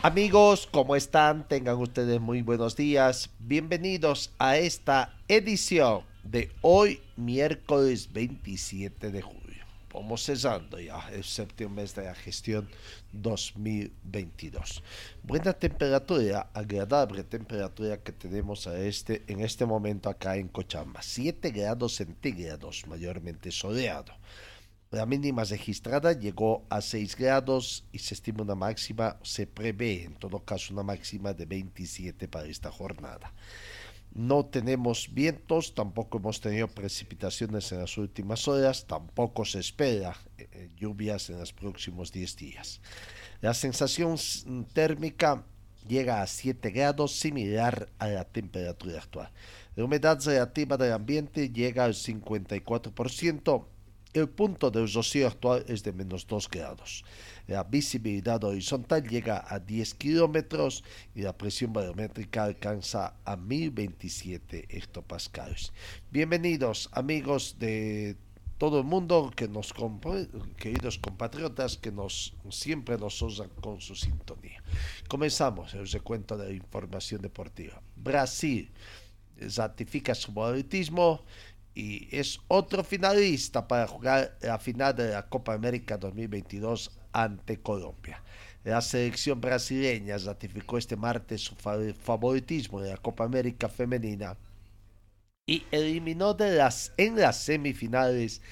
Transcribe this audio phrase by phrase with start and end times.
[0.00, 1.48] Amigos, ¿cómo están?
[1.48, 3.30] Tengan ustedes muy buenos días.
[3.40, 9.64] Bienvenidos a esta edición de hoy, miércoles 27 de julio.
[9.92, 12.68] Vamos cesando ya el séptimo mes de la gestión
[13.10, 14.84] 2022.
[15.24, 21.02] Buena temperatura, agradable temperatura que tenemos a este, en este momento acá en Cochabamba.
[21.02, 24.12] 7 grados centígrados, mayormente soleado.
[24.90, 30.14] La mínima registrada llegó a 6 grados y se estima una máxima, se prevé en
[30.14, 33.34] todo caso una máxima de 27 para esta jornada.
[34.14, 40.70] No tenemos vientos, tampoco hemos tenido precipitaciones en las últimas horas, tampoco se espera eh,
[40.74, 42.80] lluvias en los próximos 10 días.
[43.42, 44.16] La sensación
[44.72, 45.44] térmica
[45.86, 49.30] llega a 7 grados, similar a la temperatura actual.
[49.76, 53.66] La humedad relativa del ambiente llega al 54%.
[54.14, 57.04] El punto de rocío actual es de menos 2 grados.
[57.46, 60.82] La visibilidad horizontal llega a 10 kilómetros
[61.14, 65.74] y la presión barométrica alcanza a 1027 hectopascales.
[66.10, 68.16] Bienvenidos amigos de
[68.56, 69.74] todo el mundo que nos
[70.56, 74.62] queridos compatriotas que nos siempre nos usan con su sintonía.
[75.06, 77.82] Comenzamos el recuento de la información deportiva.
[77.94, 78.70] Brasil
[79.56, 81.24] ratifica su favoritismo
[81.78, 88.20] y es otro finalista para jugar la final de la Copa América 2022 ante Colombia.
[88.64, 94.36] La selección brasileña ratificó este martes su favoritismo en la Copa América femenina
[95.46, 98.42] y eliminó de en las semifinales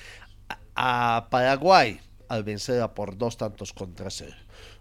[0.76, 4.36] a, Paraguay al vencerla por dos tantos contra cero.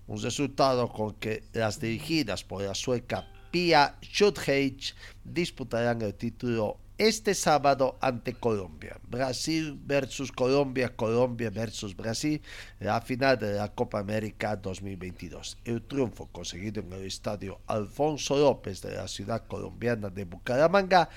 [0.06, 7.34] Un resultado con que las dirigidas por la sueca Pia Schuthage disputarán el título este
[7.34, 9.00] sábado ante Colombia.
[9.10, 12.42] Brasil versus Colombia, Colombia versus Brasil,
[12.80, 15.58] la final de la Copa América 2022.
[15.66, 21.10] El triunfo conseguido en el estadio Alfonso López de la ciudad colombiana de Bucaramanga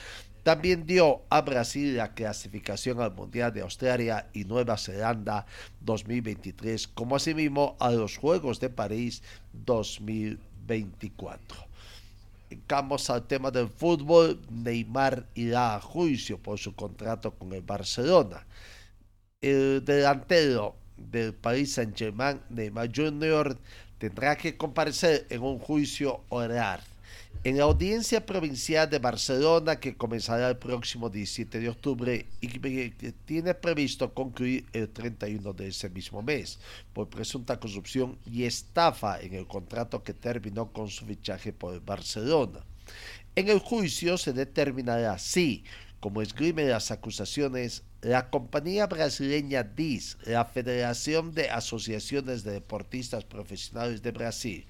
[0.43, 5.45] también dio a Brasil la clasificación al Mundial de Australia y Nueva Zelanda
[5.81, 9.23] 2023, como asimismo a los Juegos de París
[9.53, 11.68] 2024.
[12.69, 14.41] Vamos al tema del fútbol.
[14.51, 18.47] Neymar irá a juicio por su contrato con el Barcelona.
[19.41, 23.57] El delantero del Paris Saint-Germain, Neymar Jr.,
[23.99, 26.81] tendrá que comparecer en un juicio oral
[27.45, 33.13] en la audiencia provincial de Barcelona que comenzará el próximo 17 de octubre y que
[33.25, 36.59] tiene previsto concluir el 31 de ese mismo mes
[36.93, 41.81] por presunta corrupción y estafa en el contrato que terminó con su fichaje por el
[41.81, 42.61] Barcelona.
[43.37, 45.63] En el juicio se determinará si,
[46.01, 54.03] como esgrime las acusaciones, la compañía brasileña DIS, la Federación de Asociaciones de Deportistas Profesionales
[54.03, 54.67] de Brasil,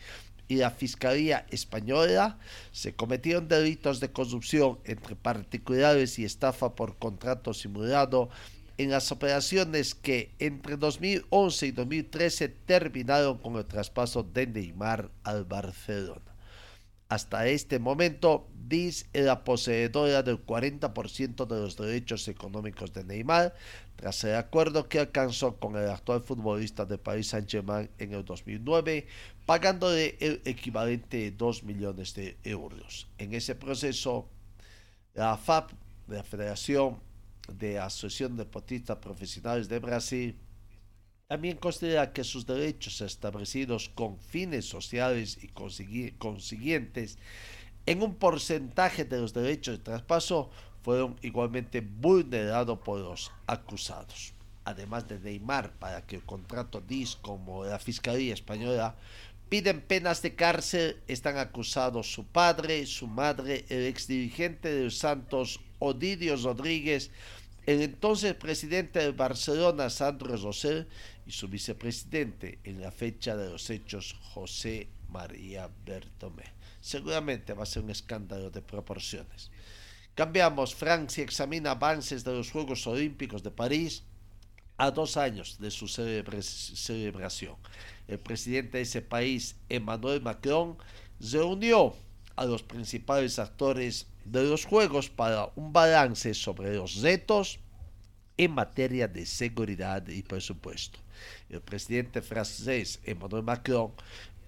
[0.48, 2.38] y la Fiscalía Española
[2.72, 8.30] se cometieron delitos de corrupción entre particulares y estafa por contrato simulado
[8.78, 15.44] en las operaciones que entre 2011 y 2013 terminaron con el traspaso de Neymar al
[15.44, 16.37] Barcelona.
[17.08, 23.54] Hasta este momento, DIS era poseedora del 40% de los derechos económicos de Neymar,
[23.96, 29.06] tras el acuerdo que alcanzó con el actual futbolista de Paris Saint-Germain en el 2009,
[29.46, 33.08] pagándole el equivalente de 2 millones de euros.
[33.16, 34.28] En ese proceso,
[35.14, 35.70] la FAP,
[36.08, 37.00] la Federación
[37.50, 40.38] de Asociación de Deportistas Profesionales de Brasil,
[41.28, 47.18] también considera que sus derechos establecidos con fines sociales y consiguientes
[47.84, 50.50] en un porcentaje de los derechos de traspaso
[50.82, 54.32] fueron igualmente vulnerados por los acusados.
[54.64, 58.96] Además de Neymar, para que el contrato DIS como la Fiscalía Española
[59.48, 65.60] Piden penas de cárcel, están acusados su padre, su madre, el exdirigente de los Santos,
[65.78, 67.10] Odidio Rodríguez,
[67.64, 70.86] el entonces presidente de Barcelona, Sandro Rosell,
[71.28, 76.54] y su vicepresidente en la fecha de los hechos, José María Bertomé.
[76.80, 79.50] Seguramente va a ser un escándalo de proporciones.
[80.14, 84.04] Cambiamos, Francia examina avances de los Juegos Olímpicos de París
[84.78, 87.56] a dos años de su celebración.
[88.06, 90.78] El presidente de ese país, Emmanuel Macron,
[91.20, 91.94] reunió
[92.36, 97.58] a los principales actores de los Juegos para un balance sobre los retos
[98.38, 101.00] en materia de seguridad y presupuesto.
[101.48, 103.92] El presidente francés Emmanuel Macron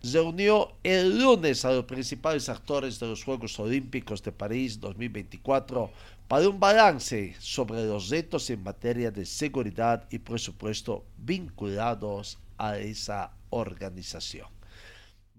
[0.03, 5.91] reunió el lunes a los principales actores de los Juegos Olímpicos de París 2024
[6.27, 13.33] para un balance sobre los retos en materia de seguridad y presupuesto vinculados a esa
[13.51, 14.47] organización.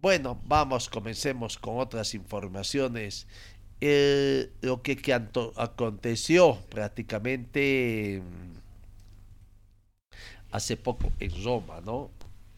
[0.01, 3.27] Bueno, vamos, comencemos con otras informaciones.
[3.79, 8.60] lo que, que aconteció prácticamente mm,
[10.51, 12.09] hace poco en Roma, ¿no?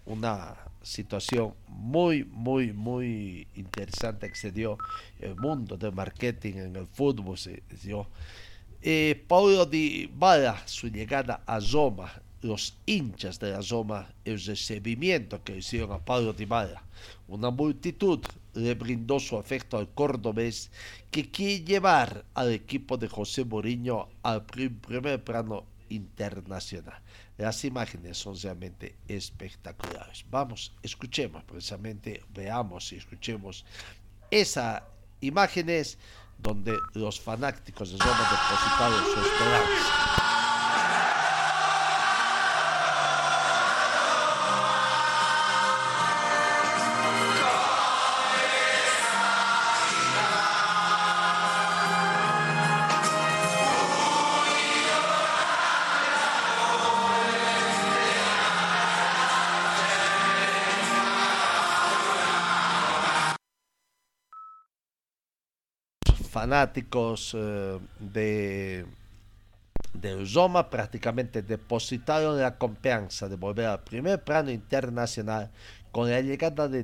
[0.06, 4.78] Una situación muy, muy, muy interesante que se dio
[5.19, 8.07] el mundo del marketing, en el fútbol, se dio.
[8.81, 12.12] Eh, Paulo Di Bala, su llegada a Roma,
[12.42, 16.84] los hinchas de la Roma, el recibimiento que hicieron a Paulo Di Bala.
[17.30, 18.19] Una multitud
[18.54, 20.69] le brindó su afecto al cordobés
[21.10, 27.00] que quiere llevar al equipo de José Mourinho al primer plano internacional.
[27.38, 30.25] Las imágenes son realmente espectaculares.
[30.30, 33.65] Vamos, escuchemos precisamente, veamos y escuchemos
[34.30, 34.83] esas
[35.21, 35.97] imágenes
[36.38, 40.22] donde los fanáticos de Roma depositaron su esperanza.
[66.44, 68.86] Fanáticos eh, de,
[69.94, 75.51] de Roma prácticamente depositaron la confianza de volver al primer plano internacional
[75.94, 76.84] con la llegada de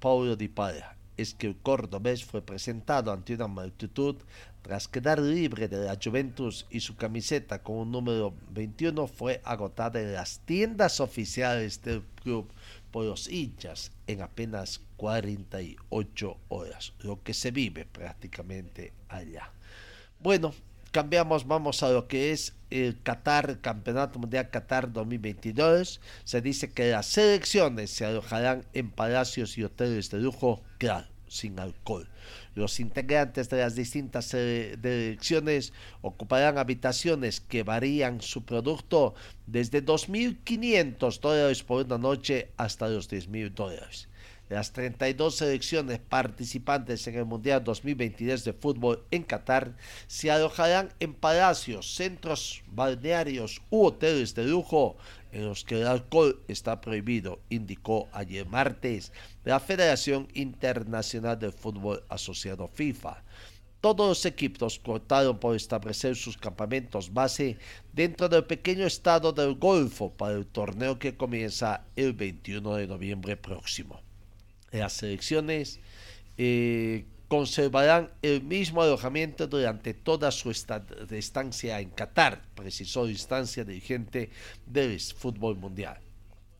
[0.00, 0.96] Paulo Di Pala.
[1.16, 4.16] Es que el cordobés fue presentado ante una multitud
[4.62, 10.00] tras quedar libre de la Juventus y su camiseta con un número 21 fue agotada
[10.00, 12.48] en las tiendas oficiales del club
[12.90, 19.52] por los hinchas en apenas 48 horas, lo que se vive prácticamente allá.
[20.20, 20.54] Bueno,
[20.90, 26.00] cambiamos, vamos a lo que es el Qatar, Campeonato Mundial Qatar 2022.
[26.24, 31.60] Se dice que las selecciones se alojarán en palacios y hoteles de lujo, claro, sin
[31.60, 32.08] alcohol.
[32.54, 39.14] Los integrantes de las distintas direcciones ocuparán habitaciones que varían su producto
[39.46, 44.08] desde 2.500 dólares por una noche hasta los 10.000 dólares.
[44.48, 49.76] Las 32 selecciones participantes en el Mundial 2022 de fútbol en Qatar
[50.06, 54.98] se alojarán en palacios, centros balnearios u hoteles de lujo
[55.32, 59.12] en los que el alcohol está prohibido, indicó ayer martes
[59.42, 63.24] la Federación Internacional de Fútbol Asociado FIFA.
[63.80, 67.58] Todos los equipos cortaron por establecer sus campamentos base
[67.92, 73.36] dentro del pequeño estado del Golfo para el torneo que comienza el 21 de noviembre
[73.36, 74.05] próximo.
[74.72, 75.80] Las selecciones
[76.38, 84.30] eh, conservarán el mismo alojamiento durante toda su estancia en Qatar, precisó instancia dirigente
[84.66, 85.98] del fútbol mundial.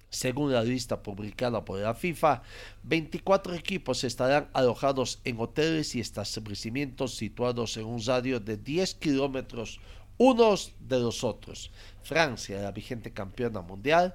[0.08, 2.42] Según la lista publicada por la FIFA,
[2.84, 9.80] 24 equipos estarán alojados en hoteles y establecimientos situados en un radio de 10 kilómetros
[10.18, 11.70] unos de los otros.
[12.02, 14.14] Francia, la vigente campeona mundial,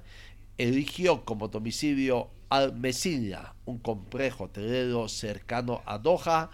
[0.58, 6.50] eligió como domicilio al Mesilla, un complejo hotelero cercano a Doha,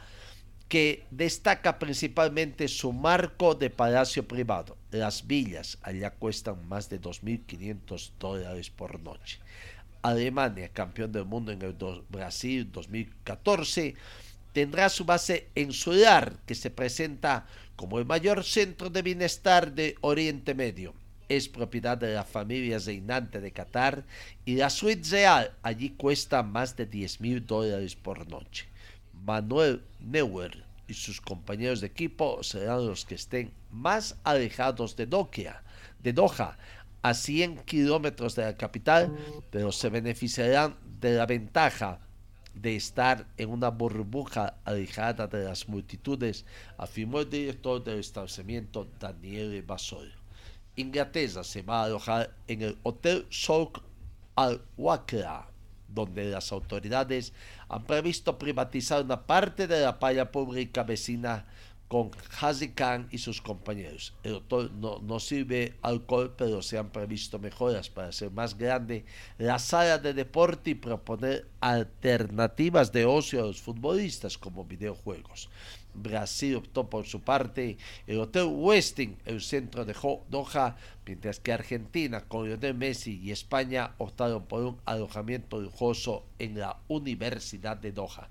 [0.69, 4.77] que destaca principalmente su marco de palacio privado.
[4.91, 9.41] Las villas allá cuestan más de 2.500 dólares por noche.
[10.03, 11.75] Alemania, campeón del mundo en el
[12.09, 13.95] Brasil 2014,
[14.53, 19.97] tendrá su base en Solar, que se presenta como el mayor centro de bienestar de
[20.01, 20.95] Oriente Medio
[21.29, 24.05] es propiedad de la familia reinante de Qatar
[24.45, 28.67] y la suite real allí cuesta más de 10 mil dólares por noche.
[29.13, 35.63] Manuel Neuer y sus compañeros de equipo serán los que estén más alejados de Nokia,
[36.03, 36.57] de Doha,
[37.03, 39.17] a 100 kilómetros de la capital,
[39.51, 42.01] pero se beneficiarán de la ventaja
[42.55, 46.45] de estar en una burbuja alejada de las multitudes,
[46.77, 50.18] afirmó el director del establecimiento Daniel Basol.
[50.79, 53.83] Inglaterra se va a alojar en el Hotel Souk
[54.37, 55.49] Al-Wakra,
[55.89, 57.33] donde las autoridades
[57.69, 61.47] han previsto privatizar una parte de la playa pública vecina
[61.89, 64.15] con Hazi Khan y sus compañeros.
[64.23, 69.07] El hotel no, no, sirve alcohol, pero se han previsto mejoras para hacer más grande
[69.39, 75.49] la sala de deporte y proponer alternativas de ocio a los futbolistas como videojuegos.
[76.03, 77.77] Brasil optó por su parte
[78.07, 79.95] el Hotel Westin, el centro de
[80.29, 80.77] Doha,
[81.07, 86.79] mientras que Argentina con Lionel Messi y España optaron por un alojamiento lujoso en la
[86.89, 88.29] Universidad de Doha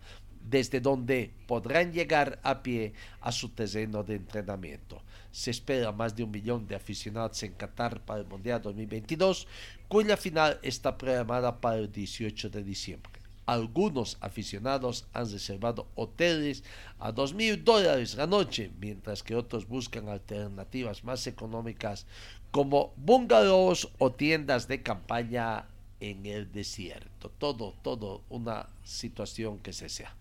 [0.50, 5.02] desde donde podrán llegar a pie a su terreno de entrenamiento.
[5.32, 9.48] Se espera más de un millón de aficionados en Qatar para el Mundial 2022,
[9.88, 13.27] cuya final está programada para el 18 de diciembre.
[13.48, 16.66] Algunos aficionados han reservado hoteles
[17.00, 22.06] a dos mil dólares la noche, mientras que otros buscan alternativas más económicas
[22.52, 25.66] como bungalows o tiendas de campaña
[26.02, 27.32] en el desierto.
[27.38, 30.14] Todo, todo una situación que se sea.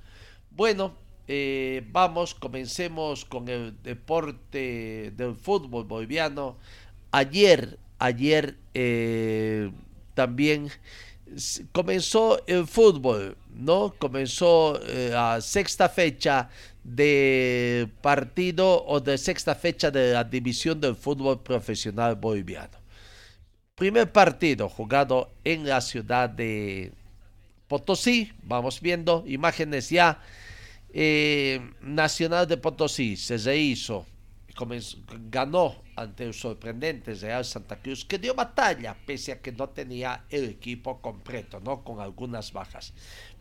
[0.53, 0.95] Bueno,
[1.27, 6.59] eh, vamos, comencemos con el deporte del fútbol boliviano.
[7.11, 9.73] Ayer, ayer eh,
[10.15, 10.71] también
[11.73, 13.95] comenzó el fútbol, ¿no?
[13.99, 16.49] Comenzó eh, la sexta fecha
[16.83, 22.79] de partido o de sexta fecha de la división del fútbol profesional boliviano.
[23.75, 26.93] Primer partido jugado en la ciudad de
[27.69, 30.21] Potosí, vamos viendo imágenes ya
[30.99, 34.07] eh, Nacional de Potosí se rehizo,
[35.31, 40.25] ganó ante el sorprendente Real Santa Cruz, que dio batalla, pese a que no tenía
[40.31, 41.85] el equipo completo, ¿no?
[41.85, 42.93] Con algunas bajas.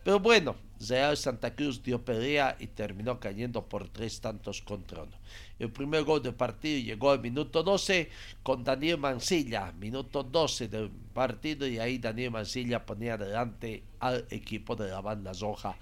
[0.04, 5.16] Pero bueno, Real Santa Cruz dio pelea y terminó cayendo por tres tantos contra uno.
[5.58, 8.10] El primer gol del partido llegó al minuto 12
[8.42, 14.76] con Daniel Mancilla, minuto 12 del partido, y ahí Daniel Mancilla ponía adelante al equipo
[14.76, 15.76] de la banda roja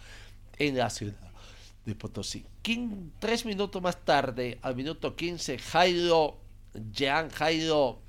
[0.58, 1.33] en la ciudad
[1.84, 2.44] de Potosí.
[3.18, 6.38] tres minutos más tarde, al minuto 15, Jairo,
[6.92, 8.00] Jean Jairo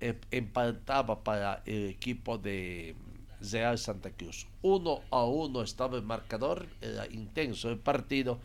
[0.00, 2.94] eh, empataba para el equipo de
[3.40, 4.46] Real Santa Cruz.
[4.62, 8.38] Uno a uno estaba el marcador, era intenso el partido,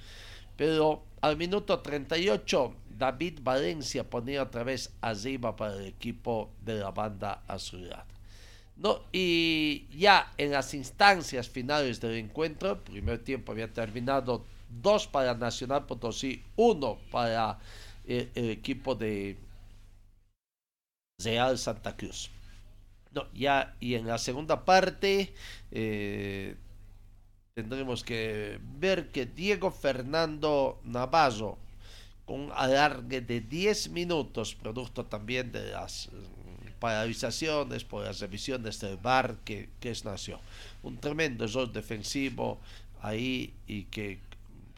[0.58, 6.92] pero al minuto 38 David Valencia ponía otra vez arriba para el equipo de la
[6.92, 8.06] banda azulada.
[8.78, 14.46] No, y ya en las instancias finales del encuentro, el primer tiempo había terminado
[14.82, 17.60] dos para Nacional Potosí, uno para
[18.06, 19.38] el, equipo de
[21.20, 22.30] Real Santa Cruz.
[23.14, 25.34] No, ya, y en la segunda parte
[25.72, 26.56] eh,
[27.54, 31.58] tendremos que ver que Diego Fernando Navarro,
[32.26, 38.80] con un alargue de 10 minutos, producto también de las mm, paralizaciones por las revisiones
[38.80, 40.40] del bar que, que es nació.
[40.82, 42.60] Un tremendo error defensivo
[43.02, 44.20] ahí y que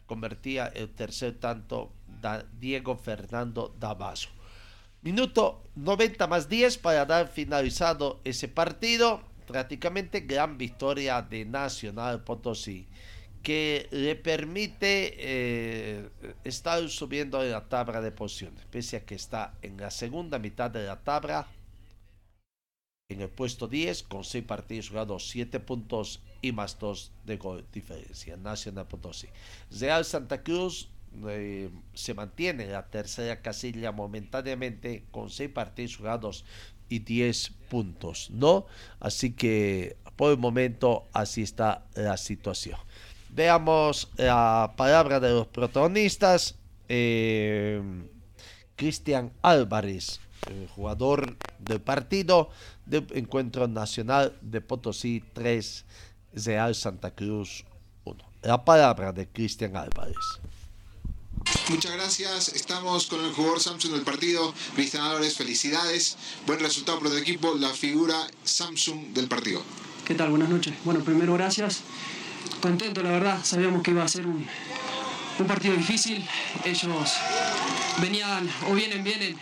[0.06, 1.92] convertía el tercer tanto
[2.58, 4.30] Diego Fernando Davaso.
[5.02, 9.20] Minuto 90 más 10 para dar finalizado ese partido.
[9.46, 12.86] Prácticamente gran victoria de Nacional Potosí
[13.44, 16.08] que le permite eh,
[16.44, 20.70] estar subiendo en la tabla de posiciones, pese a que está en la segunda mitad
[20.70, 21.46] de la tabla,
[23.10, 27.64] en el puesto 10, con 6 partidos jugados, 7 puntos y más 2 de gol
[27.72, 28.36] diferencia.
[28.36, 29.28] Nacional Potosí.
[29.80, 30.90] Real Santa Cruz
[31.26, 36.44] eh, se mantiene en la tercera casilla momentáneamente con 6 partidos jugados
[36.90, 38.66] y 10 puntos, ¿no?
[39.00, 42.78] Así que por el momento así está la situación.
[43.30, 46.56] Veamos la palabra de los protagonistas.
[46.90, 47.80] Eh,
[48.76, 50.20] Cristian Álvarez,
[50.50, 52.50] el jugador del partido
[52.84, 55.86] del Encuentro Nacional de Potosí 3
[56.34, 57.64] Real Santa Cruz
[58.04, 58.24] 1.
[58.42, 60.16] La palabra de Cristian Álvarez.
[61.68, 62.48] Muchas gracias.
[62.48, 64.52] Estamos con el jugador Samsung del partido.
[64.74, 66.16] Cristian Álvarez, felicidades.
[66.46, 67.54] Buen resultado por el equipo.
[67.54, 69.62] La figura Samsung del partido.
[70.04, 70.30] ¿Qué tal?
[70.30, 70.74] Buenas noches.
[70.84, 71.80] Bueno, primero gracias.
[72.60, 73.40] Contento, la verdad.
[73.42, 74.46] Sabíamos que iba a ser un,
[75.38, 76.26] un partido difícil.
[76.64, 77.12] Ellos
[78.00, 79.38] venían o vienen bien en,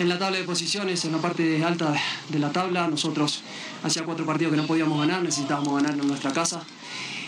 [0.00, 1.94] en la tabla de posiciones, en la parte alta
[2.28, 2.88] de la tabla.
[2.88, 3.42] Nosotros
[3.84, 6.64] hacía cuatro partidos que no podíamos ganar, necesitábamos ganar en nuestra casa.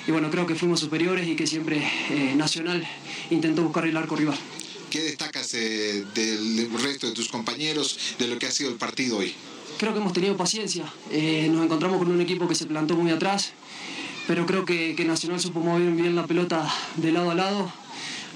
[0.06, 2.86] Y bueno, creo que fuimos superiores y que siempre eh, Nacional
[3.30, 4.38] intentó buscar el arco rival.
[4.90, 9.18] ¿Qué destacas eh, del resto de tus compañeros de lo que ha sido el partido
[9.18, 9.34] hoy?
[9.78, 10.90] Creo que hemos tenido paciencia.
[11.10, 13.52] Eh, nos encontramos con un equipo que se plantó muy atrás,
[14.26, 17.72] pero creo que, que Nacional supo mover bien la pelota de lado a lado,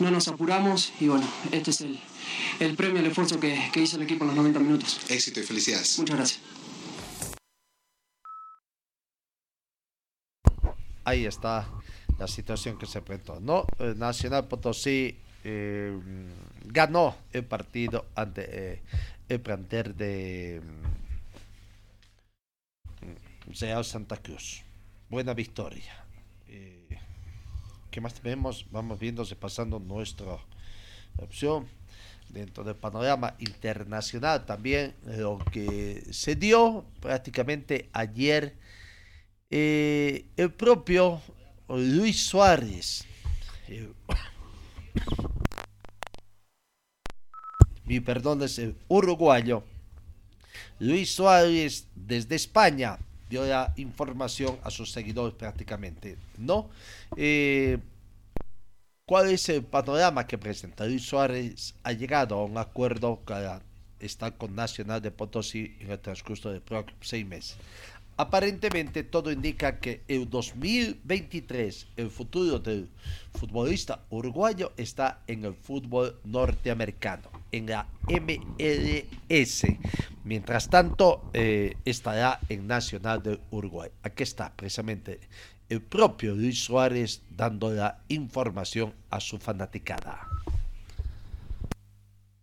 [0.00, 2.00] no nos apuramos y bueno, este es el,
[2.58, 4.98] el premio al esfuerzo que, que hizo el equipo en los 90 minutos.
[5.08, 5.98] Éxito y felicidades.
[5.98, 6.59] Muchas gracias.
[11.04, 11.68] Ahí está
[12.18, 13.40] la situación que se presentó.
[13.40, 15.98] No, Eh, Nacional Potosí eh,
[16.66, 18.82] ganó el partido ante eh,
[19.28, 20.60] el plantel de
[23.00, 24.62] mm, Real Santa Cruz.
[25.08, 26.04] Buena victoria.
[26.48, 26.98] Eh,
[27.90, 28.66] ¿Qué más tenemos?
[28.70, 30.38] Vamos viéndose pasando nuestra
[31.16, 31.66] opción
[32.28, 38.54] dentro del panorama internacional también lo que se dio prácticamente ayer
[39.50, 41.20] eh, el propio
[41.68, 43.04] Luis Suárez
[43.68, 43.88] eh,
[47.84, 49.64] mi perdón es el uruguayo
[50.78, 56.70] Luis Suárez desde España dio la información a sus seguidores prácticamente no
[57.16, 57.78] Eh,
[59.10, 60.86] ¿Cuál es el panorama que presenta?
[60.86, 63.60] Luis Suárez ha llegado a un acuerdo para
[63.98, 67.56] estar con Nacional de Potosí en el transcurso de próximos seis meses.
[68.20, 72.90] Aparentemente todo indica que en 2023 el futuro del
[73.32, 79.64] futbolista uruguayo está en el fútbol norteamericano, en la MLS.
[80.24, 83.88] Mientras tanto, eh, estará en Nacional de Uruguay.
[84.02, 85.18] Aquí está precisamente
[85.70, 90.28] el propio Luis Suárez dando la información a su fanaticada.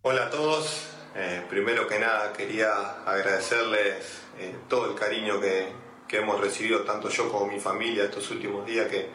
[0.02, 0.88] Hola a todos.
[1.14, 5.72] Eh, primero que nada quería agradecerles eh, todo el cariño que,
[6.10, 9.08] hemos recibido, tanto yo como mi familia, estos últimos días, que,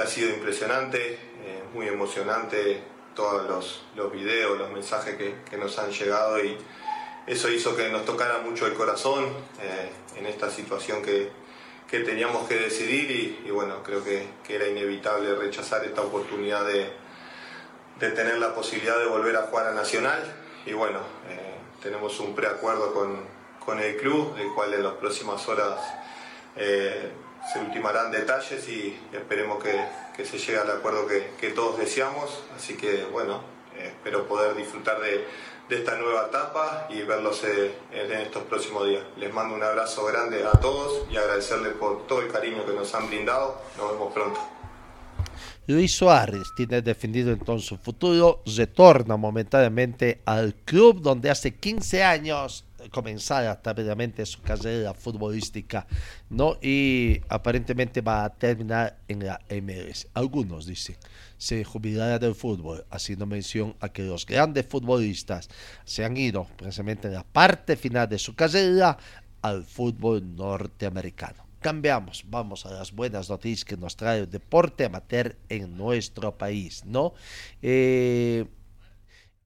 [0.00, 2.82] ha sido impresionante, eh, muy emocionante,
[3.14, 3.48] todos
[3.96, 6.58] los, videos, los mensajes que, nos han llegado y
[7.26, 9.24] eso hizo que nos tocara mucho el corazón
[9.62, 11.30] eh, en esta situación que,
[11.88, 16.90] teníamos que decidir y, bueno, creo que, era inevitable rechazar esta oportunidad de,
[17.98, 20.22] tener la posibilidad de volver a jugar a Nacional
[20.66, 21.00] y bueno,
[21.80, 23.35] tenemos un preacuerdo con,
[23.66, 25.78] con el club, del cual en las próximas horas
[26.56, 27.10] eh,
[27.52, 29.78] se ultimarán detalles y esperemos que,
[30.16, 33.42] que se llegue al acuerdo que, que todos deseamos, así que bueno,
[33.76, 35.26] eh, espero poder disfrutar de,
[35.68, 39.02] de esta nueva etapa y verlos eh, en estos próximos días.
[39.16, 42.94] Les mando un abrazo grande a todos y agradecerles por todo el cariño que nos
[42.94, 43.60] han brindado.
[43.76, 44.40] Nos vemos pronto.
[45.66, 52.65] Luis Suárez tiene definido entonces su futuro, retorna momentáneamente al club donde hace 15 años
[52.90, 55.86] comenzara rápidamente su carrera futbolística,
[56.30, 56.56] ¿no?
[56.60, 60.08] Y aparentemente va a terminar en la MLS.
[60.14, 60.96] Algunos dicen,
[61.38, 65.48] se jubilará del fútbol, haciendo mención a que los grandes futbolistas
[65.84, 68.98] se han ido precisamente en la parte final de su carrera
[69.42, 75.36] al fútbol norteamericano cambiamos, vamos a las buenas noticias que nos trae el deporte amateur
[75.48, 77.12] en nuestro país, ¿no?
[77.60, 78.44] Eh,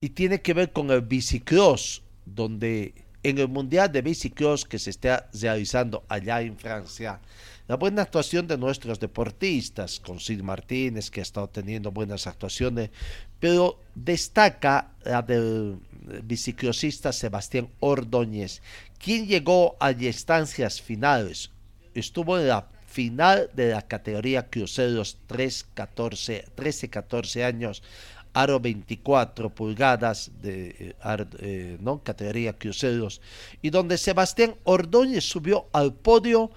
[0.03, 2.93] y tiene que ver con el bicicross, donde
[3.23, 7.21] en el Mundial de Bicicross que se está realizando allá en Francia,
[7.69, 12.91] la buena actuación de nuestros deportistas, con Sid Martínez, que ha estado teniendo buenas actuaciones,
[13.39, 15.79] pero destaca la del
[16.25, 18.61] bicicrossista Sebastián Ordóñez,
[18.99, 21.51] quien llegó a instancias finales,
[21.95, 27.85] estuvo en la final de la categoría cruceros 13-14 años,
[28.33, 30.95] aro 24 pulgadas de eh,
[31.39, 32.03] eh, ¿no?
[32.03, 33.21] categoría cruceros,
[33.63, 36.51] y donde Sebastián Ordóñez subió al podio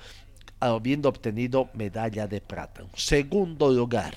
[0.60, 4.16] habiendo obtenido medalla de plata, segundo lugar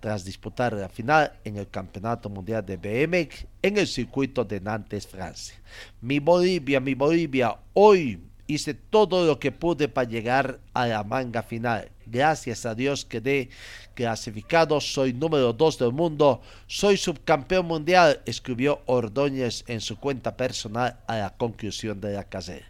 [0.00, 5.06] tras disputar la final en el Campeonato Mundial de BMX en el circuito de Nantes,
[5.06, 5.56] Francia.
[6.00, 11.42] Mi Bolivia, mi Bolivia, hoy hice todo lo que pude para llegar a la manga
[11.42, 11.90] final.
[12.06, 13.50] Gracias a Dios quedé
[13.94, 21.00] clasificado, soy número 2 del mundo, soy subcampeón mundial, escribió Ordóñez en su cuenta personal
[21.08, 22.66] a la conclusión de la carrera.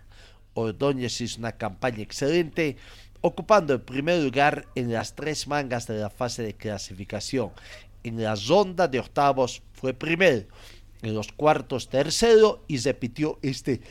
[0.54, 2.78] Ordóñez hizo una campaña excelente,
[3.20, 7.50] ocupando el primer lugar en las tres mangas de la fase de clasificación.
[8.04, 10.46] En la ronda de octavos fue primero,
[11.02, 13.82] en los cuartos tercero y repitió este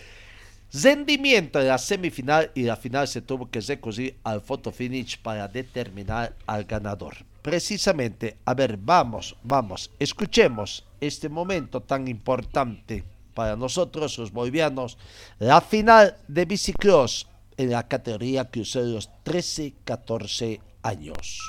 [0.83, 5.47] rendimiento de la semifinal y la final se tuvo que recurrir al photo finish para
[5.47, 7.15] determinar al ganador.
[7.41, 14.97] Precisamente, a ver, vamos, vamos, escuchemos este momento tan importante para nosotros los bolivianos,
[15.39, 21.39] la final de bicicross en la categoría cruceros 13-14 años.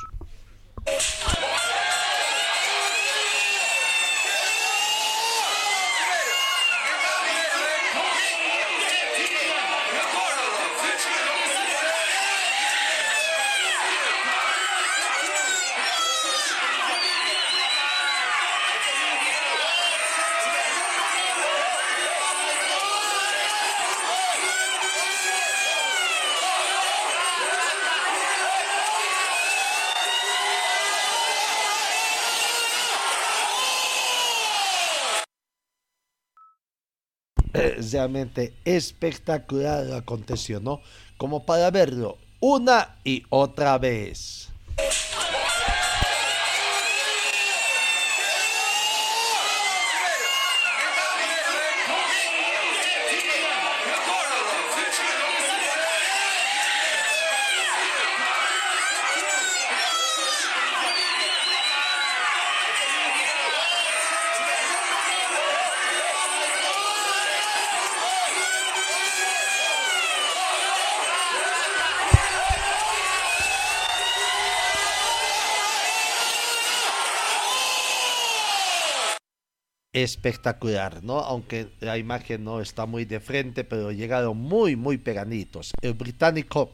[37.92, 40.80] Realmente espectacular aconteció, ¿no?
[41.16, 44.48] Como para verlo una y otra vez.
[80.06, 81.18] Espectacular, ¿no?
[81.18, 85.72] Aunque la imagen no está muy de frente, pero llegaron muy, muy peganitos.
[85.82, 86.70] El británico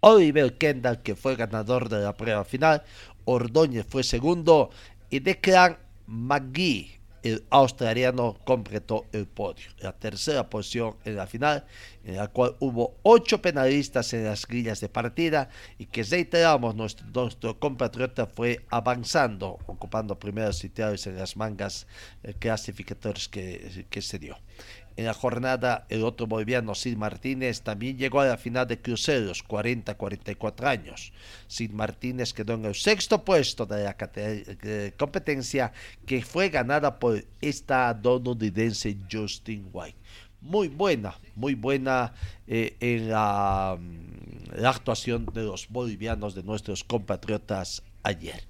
[0.00, 2.82] Oliver Kendall, que fue ganador de la prueba final,
[3.24, 4.70] Ordóñez fue segundo
[5.10, 9.66] y Declan McGee el australiano completó el podio.
[9.78, 11.64] La tercera posición en la final,
[12.04, 17.06] en la cual hubo ocho penalistas en las grillas de partida y que reiteramos, nuestro,
[17.12, 21.86] nuestro compatriota fue avanzando, ocupando primeros sitios en las mangas
[22.22, 24.36] eh, clasificatorias que, que se dio.
[24.98, 29.46] En la jornada, el otro boliviano, Sid Martínez, también llegó a la final de cruceros,
[29.46, 31.12] 40-44 años.
[31.46, 33.96] Sid Martínez quedó en el sexto puesto de la
[34.96, 35.72] competencia
[36.04, 39.96] que fue ganada por estadounidense Justin White.
[40.40, 42.12] Muy buena, muy buena
[42.48, 48.42] eh, en la, mm, la actuación de los bolivianos, de nuestros compatriotas ayer.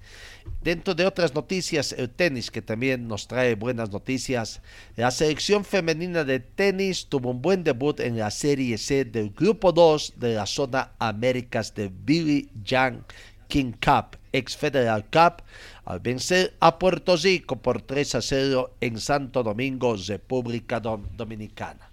[0.61, 4.61] Dentro de otras noticias, el tenis, que también nos trae buenas noticias,
[4.95, 9.71] la selección femenina de tenis tuvo un buen debut en la Serie C del Grupo
[9.71, 13.03] 2 de la zona Américas de Billy Young
[13.47, 15.43] King Cup, ex Federal Cup,
[15.85, 21.88] al vencer a Puerto Rico por 3 a 0 en Santo Domingo, República Dominicana.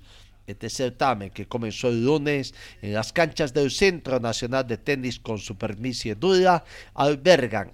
[0.46, 5.38] Este certamen, que comenzó el lunes en las canchas del Centro Nacional de Tenis con
[5.38, 7.72] superficie dura, albergan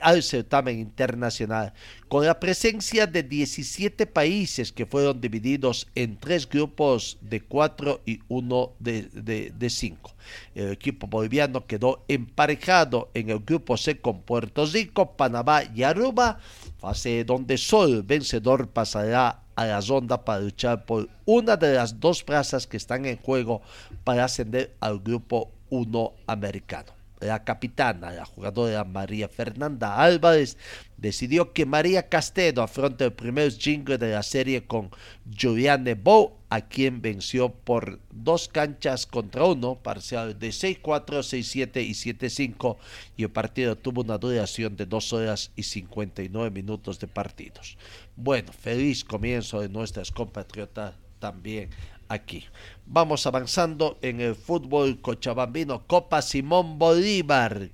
[0.00, 1.72] al certamen internacional,
[2.08, 8.20] con la presencia de 17 países que fueron divididos en tres grupos de cuatro y
[8.28, 10.14] uno de, de, cinco.
[10.54, 16.38] El equipo boliviano quedó emparejado en el grupo C con Puerto Rico, Panamá y Aruba,
[16.78, 21.98] fase donde solo el vencedor pasará a la ronda para luchar por una de las
[21.98, 23.60] dos plazas que están en juego
[24.04, 30.56] para ascender al grupo 1 americano la capitana, la jugadora María Fernanda Álvarez,
[30.96, 34.90] decidió que María Castedo afronte el primer jingle de la serie con
[35.38, 41.92] Juliane Bow, a quien venció por dos canchas contra uno, parcial de 6-4, 6-7 y
[41.92, 42.76] 7-5,
[43.16, 47.76] y el partido tuvo una duración de 2 horas y 59 minutos de partidos.
[48.20, 51.70] Bueno, feliz comienzo de nuestras compatriotas también
[52.08, 52.44] aquí.
[52.84, 57.70] Vamos avanzando en el fútbol cochabambino, Copa Simón Bolívar,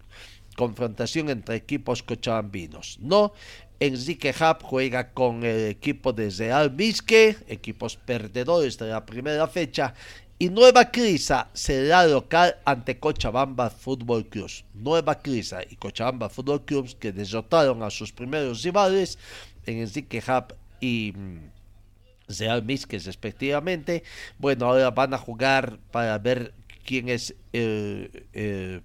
[0.55, 2.99] confrontación entre equipos cochabambinos.
[3.01, 3.33] No,
[3.81, 6.77] Enrique Hub juega con el equipo de Real
[7.49, 9.95] equipos perdedores de la primera fecha,
[10.37, 14.51] y Nueva Crisa será local ante Cochabamba Fútbol Club.
[14.75, 19.17] Nueva Crisa y Cochabamba Fútbol Club que derrotaron a sus primeros rivales
[19.67, 21.39] en Enrique Hub y mm,
[22.39, 24.03] Real Misques respectivamente.
[24.39, 28.83] Bueno, ahora van a jugar para ver quién es el,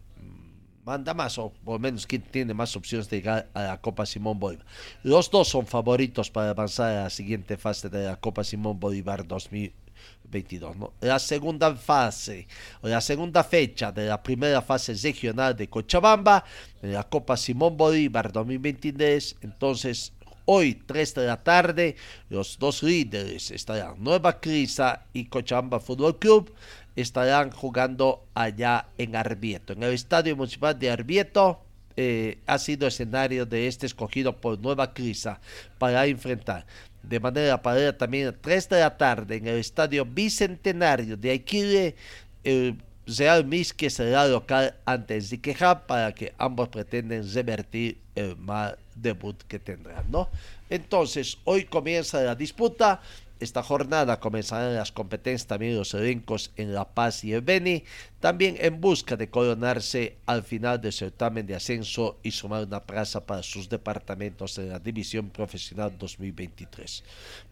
[0.90, 4.40] manda más o por menos quién tiene más opciones de llegar a la Copa Simón
[4.40, 4.66] Bolívar.
[5.04, 9.28] Los dos son favoritos para avanzar a la siguiente fase de la Copa Simón Bolívar
[9.28, 10.78] 2022.
[10.78, 10.94] ¿no?
[11.02, 12.48] La segunda fase,
[12.82, 16.44] o la segunda fecha de la primera fase regional de Cochabamba,
[16.82, 20.12] en la Copa Simón Bolívar 2023, entonces
[20.52, 21.96] Hoy, 3 de la tarde,
[22.28, 26.52] los dos líderes estarán Nueva Crisa y Cochabamba Fútbol Club
[26.96, 29.74] estarán jugando allá en Arbieto.
[29.74, 31.62] En el Estadio Municipal de Arbieto
[31.96, 35.40] eh, ha sido escenario de este escogido por Nueva Crisa
[35.78, 36.66] para enfrentar
[37.04, 41.96] de manera paralela también a 3 de la tarde en el Estadio Bicentenario de Aiquile.
[42.44, 49.42] El Real Misque será local ante Ziqueja para que ambos pretenden revertir el mal debut
[49.48, 50.30] que tendrán, ¿no?
[50.70, 53.02] Entonces, hoy comienza la disputa.
[53.40, 57.86] Esta jornada comenzarán las competencias también los elencos en La Paz y el Beni,
[58.20, 63.26] también en busca de coronarse al final del certamen de ascenso y sumar una plaza
[63.26, 67.04] para sus departamentos en la División Profesional 2023.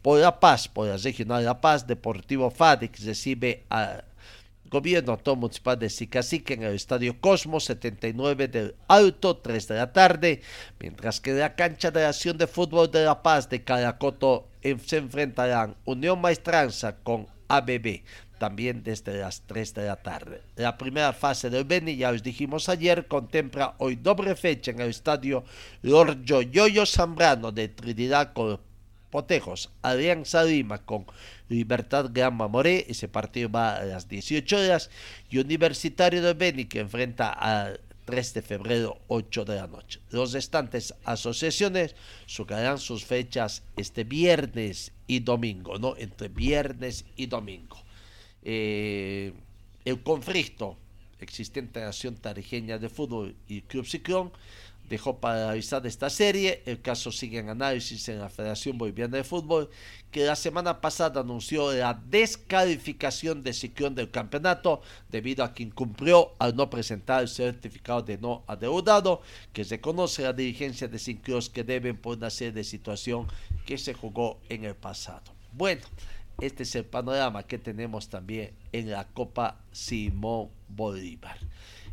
[0.01, 4.03] Por La Paz, por la Regional La Paz, Deportivo FADEX recibe a
[4.69, 9.93] Gobierno Autónomo Municipal de Sicacique en el Estadio Cosmos 79 del Alto, 3 de la
[9.93, 10.41] tarde,
[10.79, 14.47] mientras que la cancha de acción de fútbol de La Paz de Caracoto
[14.85, 18.01] se enfrentarán Unión Maestranza con ABB
[18.37, 20.41] también desde las 3 de la tarde.
[20.55, 24.89] La primera fase del Beni, ya os dijimos ayer, contempla hoy doble fecha en el
[24.89, 25.43] estadio
[25.81, 28.59] Lorjo Yoyo Zambrano de Trinidad con
[29.17, 31.07] Potejos, Alianza Lima con
[31.49, 34.91] Libertad Gran Mamoré, ese partido va a las 18 horas,
[35.31, 40.01] y Universitario de Beni que enfrenta al 3 de febrero 8 de la noche.
[40.11, 41.95] Los restantes asociaciones
[42.27, 45.97] sucarán sus fechas este viernes y domingo, ¿no?
[45.97, 47.77] Entre viernes y domingo.
[48.43, 49.33] Eh,
[49.83, 50.77] el conflicto
[51.19, 54.31] existente en la Nación Tarijeña de Fútbol y Club Ciclón
[54.89, 56.63] dejó paralizada esta serie.
[56.65, 59.69] El caso sigue en análisis en la Federación Boliviana de Fútbol,
[60.11, 66.33] que la semana pasada anunció la descalificación de Ciclón del campeonato debido a que incumplió
[66.39, 69.21] al no presentar el certificado de no adeudado,
[69.53, 73.27] que se conoce la dirigencia de Ciclón que deben por una serie de situación
[73.65, 75.33] que se jugó en el pasado.
[75.51, 75.81] Bueno,
[76.39, 81.37] este es el panorama que tenemos también en la Copa Simón Bolívar.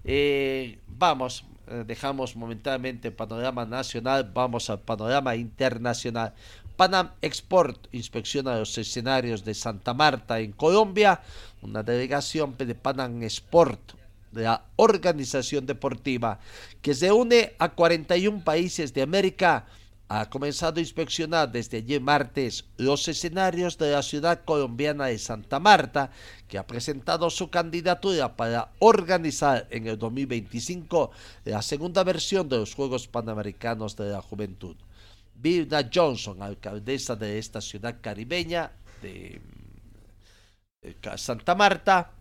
[0.04, 1.44] Eh, vamos,
[1.87, 6.33] dejamos momentáneamente el panorama nacional, vamos al panorama internacional.
[6.77, 11.20] Panam Export inspecciona los escenarios de Santa Marta en Colombia.
[11.62, 13.94] Una delegación de Panam Export
[14.33, 16.40] de la organización deportiva
[16.83, 19.64] que se une a 41 países de América
[20.20, 25.59] ha comenzado a inspeccionar desde ayer martes los escenarios de la ciudad colombiana de Santa
[25.59, 26.12] Marta,
[26.46, 31.11] que ha presentado su candidatura para organizar en el 2025
[31.44, 34.77] la segunda versión de los Juegos Panamericanos de la Juventud.
[35.35, 38.70] Vilna Johnson, alcaldesa de esta ciudad caribeña
[39.03, 39.40] de
[41.16, 42.12] Santa Marta,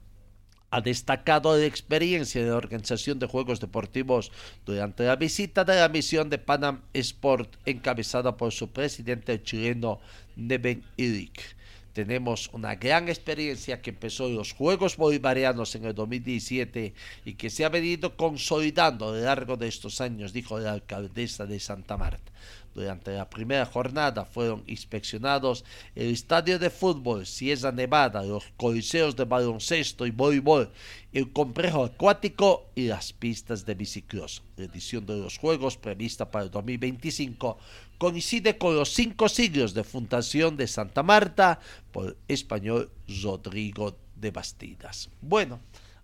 [0.73, 4.31] ha destacado la experiencia de organización de Juegos Deportivos
[4.65, 9.99] durante la visita de la misión de Panam Sport encabezada por su presidente chileno
[10.35, 11.55] Neven Ilic.
[11.93, 17.51] Tenemos una gran experiencia que empezó en los Juegos Bolivarianos en el 2017 y que
[17.51, 21.97] se ha venido consolidando a lo largo de estos años, dijo la alcaldesa de Santa
[21.97, 22.31] Marta.
[22.73, 25.63] Durante la primera jornada fueron inspeccionados
[25.95, 30.71] el estadio de fútbol Sierra Nevada, los coliseos de baloncesto y voleibol,
[31.11, 34.41] el complejo acuático y las pistas de bicicross.
[34.57, 37.57] La edición de los Juegos, prevista para el 2025,
[37.97, 41.59] coincide con los cinco siglos de fundación de Santa Marta
[41.91, 45.09] por el español Rodrigo de Bastidas.
[45.21, 45.59] Bueno,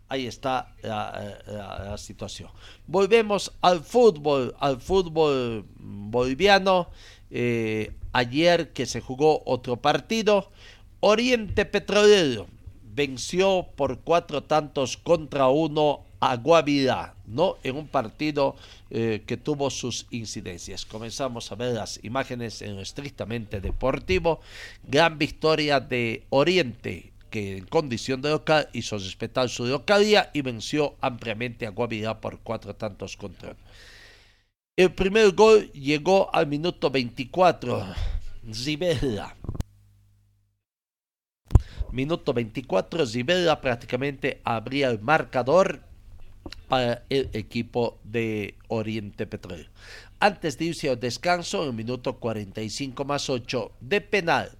[0.09, 2.49] ahí está la, situación.
[2.87, 6.89] Volvemos al fútbol, al fútbol boliviano.
[7.31, 10.49] Eh, ayer que se jugó otro partido,
[10.99, 12.47] Oriente Petrolero
[12.95, 17.55] venció por cuatro tantos contra uno a Guavirá, ¿no?
[17.63, 18.55] En un partido
[18.89, 20.85] eh, que tuvo sus incidencias.
[20.85, 24.41] Comenzamos a ver las imágenes en lo estrictamente deportivo.
[24.83, 30.95] Gran victoria de Oriente que en condición de local hizo respetar su localidad y venció
[31.01, 33.55] ampliamente a Guavirá por cuatro tantos contra
[34.75, 37.85] El primer gol llegó al minuto 24.
[38.53, 39.35] Zibela.
[41.91, 45.81] Minuto 24, Zibela prácticamente abría el marcador
[46.67, 49.69] para el equipo de Oriente Petróleo.
[50.19, 54.51] Antes de irse al descanso, en minuto 45 más 8 de penal,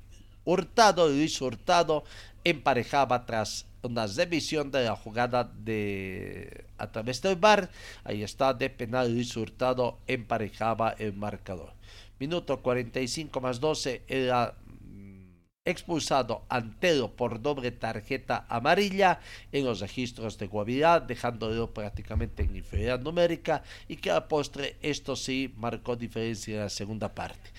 [0.44, 2.04] Hurtado, Luis Hurtado,
[2.44, 7.70] emparejaba tras una revisión de la jugada de a través del bar.
[8.04, 11.74] Ahí está de penal Luis Hurtado emparejaba el marcador.
[12.20, 15.32] Minuto 45 más 12 era mm,
[15.64, 19.22] expulsado Antero por doble tarjeta amarilla
[19.52, 25.16] en los registros de Guavirá, dejándolo prácticamente en inferioridad numérica y que a postre esto
[25.16, 27.52] sí marcó diferencia en la segunda parte.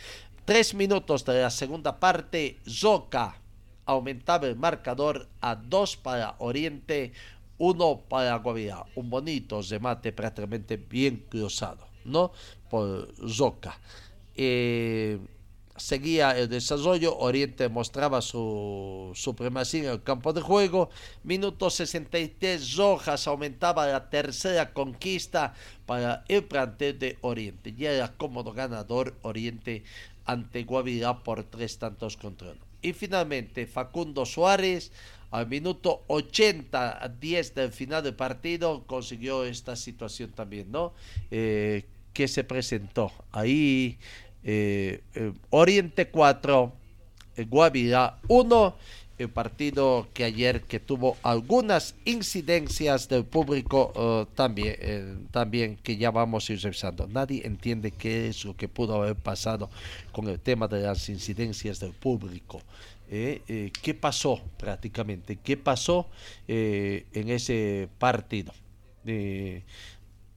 [0.44, 3.39] Tres minutos de la segunda parte, Zoca
[3.90, 7.12] aumentaba el marcador a 2 para Oriente,
[7.58, 8.86] 1 para Guavirá.
[8.94, 12.32] Un bonito remate prácticamente bien cruzado, ¿no?
[12.70, 13.78] Por Zoca.
[14.36, 15.18] Eh,
[15.76, 20.90] seguía el desarrollo, Oriente mostraba su supremacía en el campo de juego.
[21.24, 27.74] Minuto 63, Rojas aumentaba la tercera conquista para el plantel de Oriente.
[27.74, 29.82] Ya era cómodo ganador Oriente
[30.26, 32.69] ante Guavirá por tres tantos contra uno.
[32.82, 34.92] Y finalmente Facundo Suárez
[35.30, 40.92] al minuto 80 a 10 del final del partido consiguió esta situación también, ¿no?
[41.30, 43.98] Eh, que se presentó ahí
[44.42, 46.72] eh, eh, Oriente 4,
[47.48, 48.76] Guavirá 1
[49.20, 55.98] el partido que ayer que tuvo algunas incidencias del público eh, también, eh, también que
[55.98, 57.06] ya vamos a ir revisando.
[57.06, 59.68] Nadie entiende qué es lo que pudo haber pasado
[60.10, 62.62] con el tema de las incidencias del público.
[63.10, 65.36] Eh, ¿Qué pasó prácticamente?
[65.36, 66.08] ¿Qué pasó
[66.46, 68.52] en ese partido?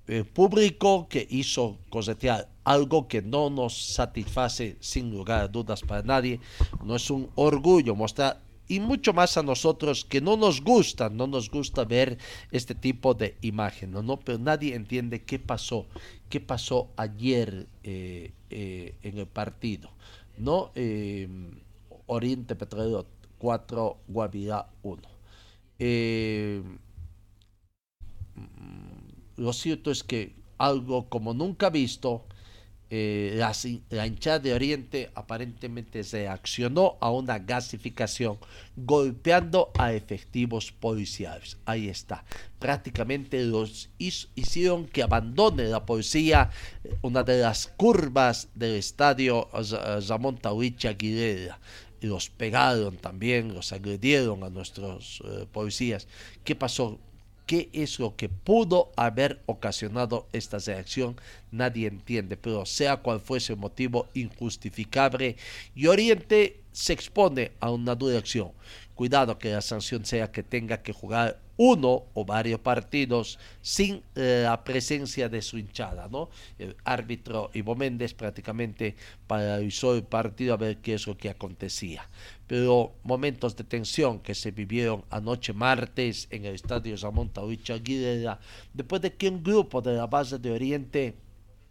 [0.07, 6.01] el público que hizo cosetear algo que no nos satisface sin lugar a dudas para
[6.01, 6.39] nadie,
[6.83, 11.27] no es un orgullo mostrar y mucho más a nosotros que no nos gusta, no
[11.27, 12.17] nos gusta ver
[12.51, 14.19] este tipo de imagen, ¿no?
[14.19, 15.85] Pero nadie entiende qué pasó,
[16.29, 19.91] qué pasó ayer eh, eh, en el partido,
[20.37, 20.71] ¿no?
[20.75, 21.27] Eh,
[22.07, 23.05] Oriente Petrolero
[23.37, 25.01] 4, Guavirá 1.
[28.35, 32.25] Mm, lo cierto es que algo como nunca visto,
[32.95, 33.43] eh,
[33.89, 38.37] la, hinchada de Oriente aparentemente reaccionó a una gasificación
[38.75, 41.57] golpeando a efectivos policiales.
[41.65, 42.23] Ahí está.
[42.59, 46.51] Prácticamente los hicieron que abandone la policía
[46.83, 49.49] eh, una de las curvas del estadio
[50.07, 51.59] Ramón Tauricha Aguilera
[52.01, 56.07] los pegaron también, los agredieron a nuestros eh, policías.
[56.43, 56.99] ¿Qué pasó?
[57.45, 61.17] ¿Qué es lo que pudo haber ocasionado esta reacción?
[61.51, 65.35] Nadie entiende, pero sea cual fuese el motivo injustificable
[65.75, 68.51] y Oriente se expone a una dura acción.
[68.95, 74.41] Cuidado que la sanción sea que tenga que jugar uno o varios partidos sin eh,
[74.43, 76.29] la presencia de su hinchada, ¿no?
[76.57, 78.95] El árbitro Ivo Méndez prácticamente
[79.27, 82.09] paralizó el partido a ver qué es lo que acontecía.
[82.53, 88.39] Pero momentos de tensión que se vivieron anoche martes en el estadio Ramón Tauricha Aguilera,
[88.71, 91.15] después de que un grupo de la base de Oriente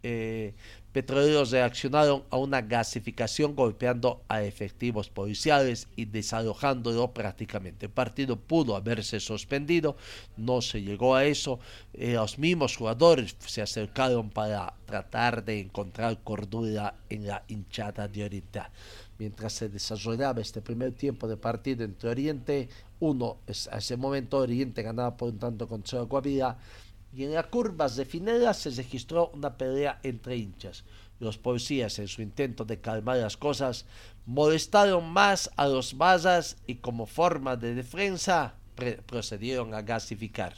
[0.03, 0.53] eh,
[0.91, 7.85] petroleros reaccionaron a una gasificación golpeando a efectivos policiales y desalojándolo prácticamente.
[7.85, 9.95] El partido pudo haberse suspendido,
[10.35, 11.59] no se llegó a eso.
[11.93, 18.25] Eh, los mismos jugadores se acercaron para tratar de encontrar cordura en la hinchada de
[18.25, 18.69] Oriental.
[19.19, 23.37] Mientras se desarrollaba este primer tiempo de partido entre Oriente, uno,
[23.71, 26.57] a ese momento Oriente ganaba por un tanto contra Guavira,
[27.15, 30.83] y en las curvas de Finera se registró una pelea entre hinchas.
[31.19, 33.85] Los policías, en su intento de calmar las cosas,
[34.25, 38.55] molestaron más a los bazas y como forma de defensa
[39.05, 40.55] procedieron a gasificar.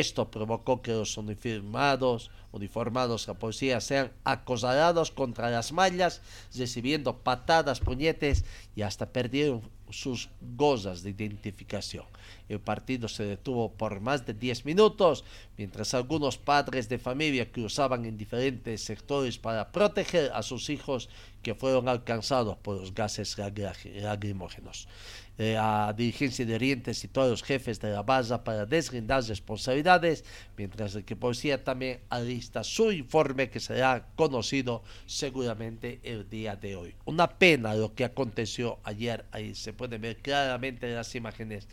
[0.00, 6.20] Esto provocó que los uniformados, uniformados la policía sean acosados contra las mallas,
[6.52, 12.06] recibiendo patadas, puñetes y hasta perdieron sus gozas de identificación.
[12.48, 15.24] El partido se detuvo por más de 10 minutos,
[15.56, 21.08] mientras algunos padres de familia cruzaban en diferentes sectores para proteger a sus hijos
[21.42, 23.36] que fueron alcanzados por los gases
[25.36, 25.54] lacrimógenos.
[25.54, 30.24] La dirigencia de Oriente y todos los jefes de la base para deslindar responsabilidades,
[30.56, 36.94] mientras que policía también alista su informe que será conocido seguramente el día de hoy.
[37.04, 41.66] Una pena lo que aconteció ayer, ahí se puede ver claramente en las imágenes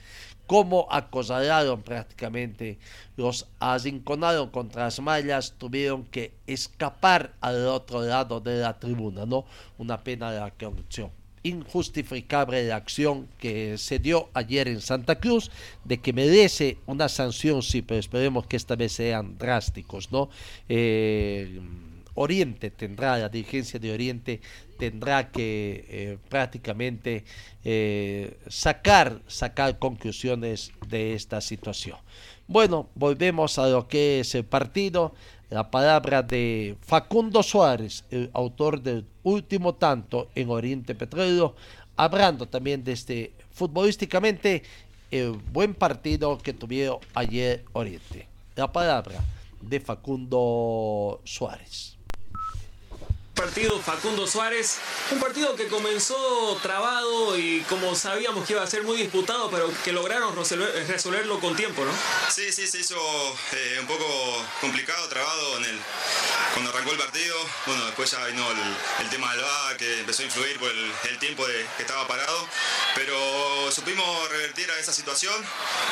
[0.47, 2.79] cómo acosaron prácticamente,
[3.15, 9.45] los arrinconaron contra las mallas, tuvieron que escapar al otro lado de la tribuna, ¿no?
[9.77, 15.51] Una pena de la corrupción injustificable la acción que se dio ayer en Santa Cruz,
[15.83, 20.29] de que merece una sanción, sí, pero esperemos que esta vez sean drásticos, ¿no?
[20.69, 21.59] Eh,
[22.15, 24.41] Oriente tendrá, la dirigencia de Oriente
[24.77, 27.23] tendrá que eh, prácticamente
[27.63, 31.97] eh, sacar, sacar conclusiones de esta situación.
[32.47, 35.13] Bueno, volvemos a lo que es el partido
[35.51, 41.55] la palabra de Facundo Suárez, el autor del último tanto en Oriente Petróleo,
[41.97, 44.63] hablando también de este futbolísticamente
[45.11, 48.29] el buen partido que tuvieron ayer Oriente.
[48.55, 49.19] La palabra
[49.61, 51.97] de Facundo Suárez
[53.41, 54.77] partido Facundo Suárez,
[55.09, 59.67] un partido que comenzó trabado y como sabíamos que iba a ser muy disputado, pero
[59.83, 61.91] que lograron resolverlo con tiempo, ¿no?
[62.29, 62.95] Sí, sí, se hizo
[63.53, 64.05] eh, un poco
[64.61, 65.79] complicado, trabado en el,
[66.53, 67.35] cuando arrancó el partido.
[67.65, 68.45] Bueno, después ya vino
[68.99, 72.47] el, tema del VA que empezó a influir por el, tiempo de, que estaba parado,
[72.93, 75.33] pero supimos revertir a esa situación.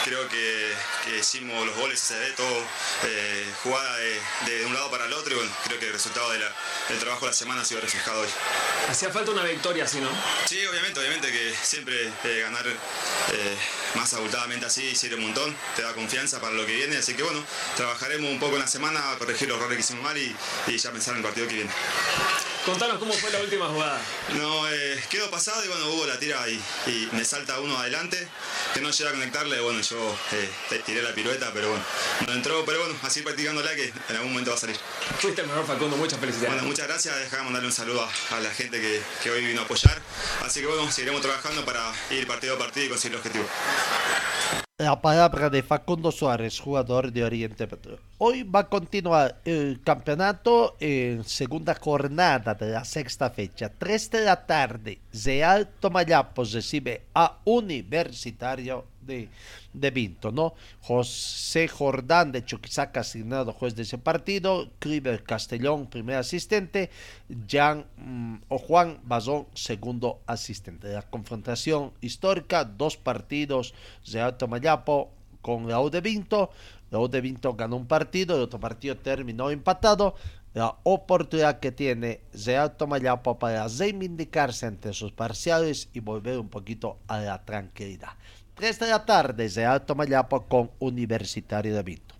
[0.05, 0.73] Creo que,
[1.19, 2.63] hicimos los goles, se ve todo
[3.05, 5.35] eh, jugada de, un lado para el otro
[5.65, 8.27] creo que el resultado del trabajo de la semana ha sido reflejado hoy.
[8.89, 10.09] Hacía falta una victoria, ¿sí no?
[10.45, 13.57] Sí, obviamente, obviamente que siempre eh, ganar eh,
[13.95, 17.23] más abultadamente así sirve un montón, te da confianza para lo que viene, así que
[17.23, 17.41] bueno,
[17.77, 20.35] trabajaremos un poco en la semana a corregir los errores que hicimos mal y,
[20.67, 21.71] y ya pensar en el partido que viene.
[22.65, 24.01] Contanos cómo fue la última jugada.
[24.33, 28.27] No, eh, quedó pasado y bueno, hubo la tira y, y me salta uno adelante,
[28.73, 31.83] que no llega a conectarle, bueno, yo eh, tiré la pirueta, pero bueno,
[32.27, 34.77] no entró, pero bueno, así practicándola que en algún momento va a salir.
[35.19, 36.49] Fuiste el mejor Facundo, muchas felicidades.
[36.53, 39.61] Bueno, muchas gracias, dejame mandarle un saludo a, a la gente que, que hoy vino
[39.61, 39.99] a apoyar,
[40.43, 43.45] así que bueno, seguiremos trabajando para ir partido a partido y conseguir el objetivo.
[44.79, 47.99] La palabra de Facundo Suárez, jugador de Oriente Petróleo.
[48.17, 53.69] Hoy va a continuar el campeonato en segunda jornada de la sexta fecha.
[53.77, 59.29] 3 de la tarde, Real Tomayapo recibe a Universitario de,
[59.73, 60.53] de Vinto, ¿no?
[60.81, 66.89] José Jordán de Chuquisaca asignado juez de ese partido, Cliver Castellón, primer asistente,
[67.49, 70.93] Jan mm, o Juan Bazón, segundo asistente.
[70.93, 73.73] La confrontación histórica, dos partidos,
[74.11, 76.51] Real Tomayapo con la U de Vinto,
[76.91, 80.15] U de Vinto ganó un partido, el otro partido terminó empatado.
[80.55, 86.97] La oportunidad que tiene Real Tomayapo para reivindicarse ante sus parciales y volver un poquito
[87.07, 88.13] a la tranquilidad.
[88.59, 92.13] 3 de la tarde, Real Tomayapo con Universitario de Vinto.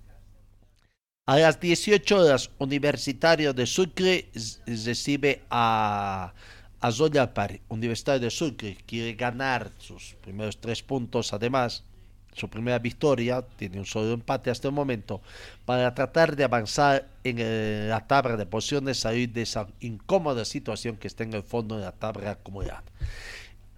[1.25, 4.29] A las 18 horas, Universitario de Sucre
[4.65, 6.33] recibe a,
[6.79, 7.59] a Zoya Pari.
[7.67, 11.83] Universitario de Sucre quiere ganar sus primeros tres puntos, además,
[12.31, 15.21] su primera victoria, tiene un solo empate hasta el momento,
[15.65, 21.09] para tratar de avanzar en la tabla de posiciones, salir de esa incómoda situación que
[21.09, 22.85] está en el fondo de la tabla acumulada.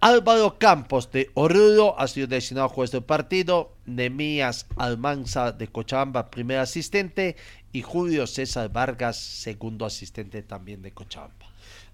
[0.04, 6.58] Álvaro Campos de Oruro ha sido designado juez del partido, Nemías Almanza de Cochabamba, primer
[6.58, 7.36] asistente,
[7.72, 11.46] y Julio César Vargas, segundo asistente también de Cochabamba.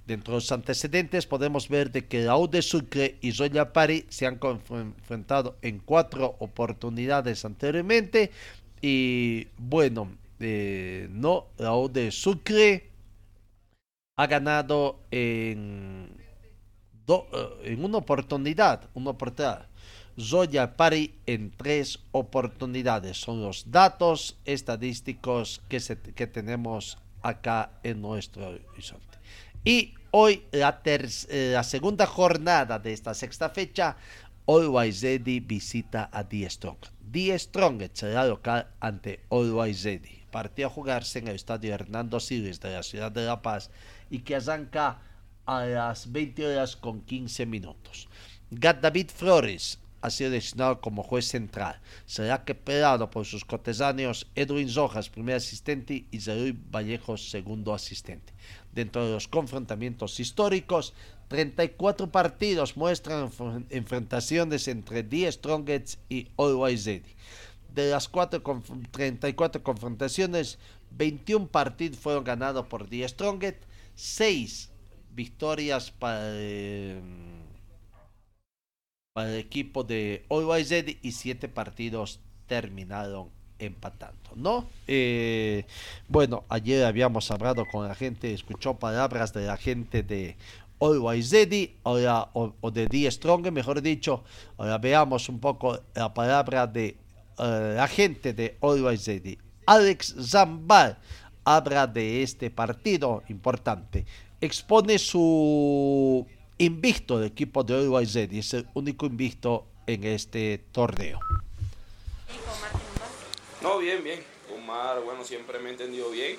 [0.06, 4.24] Dentro de los antecedentes podemos ver de que Raúl de Sucre y Zoya Pari se
[4.24, 4.40] han
[4.70, 8.30] enfrentado en cuatro oportunidades anteriormente.
[8.80, 12.88] Y bueno, eh, no, Raúl de Sucre
[14.16, 16.09] ha ganado en,
[17.09, 17.26] do,
[17.64, 19.66] en una oportunidad, una oportunidad.
[20.20, 23.16] Zoya Pari en tres oportunidades.
[23.16, 29.18] Son los datos estadísticos que, tenemos acá en nuestro horizonte.
[29.64, 30.80] Y hoy, la,
[31.28, 33.96] la, segunda jornada de esta sexta fecha,
[34.46, 36.78] Always Ready visita a Die Strong.
[37.00, 40.24] Die Strong será local ante Always Ready.
[40.30, 43.70] Partido a jugarse en el estadio Hernando Siles de la ciudad de La Paz
[44.11, 45.00] y que arranca
[45.49, 48.07] a las 20 horas con 15 minutos.
[48.51, 51.80] Gat David Flores ha sido designado como juez central.
[52.05, 58.34] Será quebrado por sus cortesanos Edwin Rojas, primer asistente, y Zeruy Vallejos, segundo asistente.
[58.74, 60.92] Dentro de los confrontamientos históricos,
[61.28, 63.30] 34 partidos muestran
[63.70, 67.14] enfrentaciones entre Die Strongets y Always Ready.
[67.74, 68.42] De las 4
[68.90, 70.59] 34 confrontaciones,
[70.90, 74.72] 21 partidos fueron ganados por Die Strongets, 6
[75.18, 77.00] victorias para, eh,
[79.12, 84.68] para, el equipo de Ready y 7 partidos terminaron empatando, ¿no?
[84.86, 85.66] Eh,
[86.06, 90.36] bueno, ayer habíamos hablado con la gente, escuchó palabras de la gente de
[90.80, 94.22] Always Ready ahora, o, de Die Strong, mejor dicho.
[94.56, 96.96] Ahora veamos un poco la palabra de
[97.38, 99.36] uh, la gente de Always Ready.
[99.66, 100.96] Alex Zambal
[101.44, 104.06] habla de este partido importante.
[104.41, 106.24] Expone su
[106.59, 111.18] invicto del equipo de Always Ready, es el único invicto en este torneo.
[113.61, 114.22] No, bien, bien.
[114.55, 116.39] Omar, bueno, siempre me he entendido bien,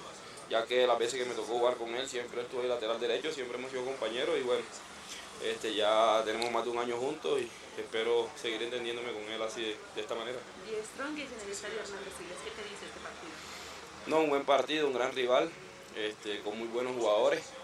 [0.49, 3.57] ya que las veces que me tocó jugar con él siempre estuve lateral derecho, siempre
[3.57, 4.63] hemos sido compañeros y bueno,
[5.43, 9.61] este, ya tenemos más de un año juntos y espero seguir entendiéndome con él así
[9.61, 10.39] de, de esta manera.
[10.65, 12.37] ¿Y Strong en el estadio Hernández Siles?
[12.45, 13.33] ¿Qué te dice este partido?
[14.07, 15.51] No, un buen partido, un gran rival,
[15.97, 17.58] este, con muy buenos jugadores.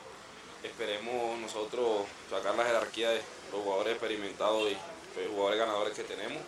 [0.65, 4.75] Esperemos nosotros sacar la jerarquía de los jugadores experimentados y
[5.19, 6.41] los jugadores ganadores que tenemos.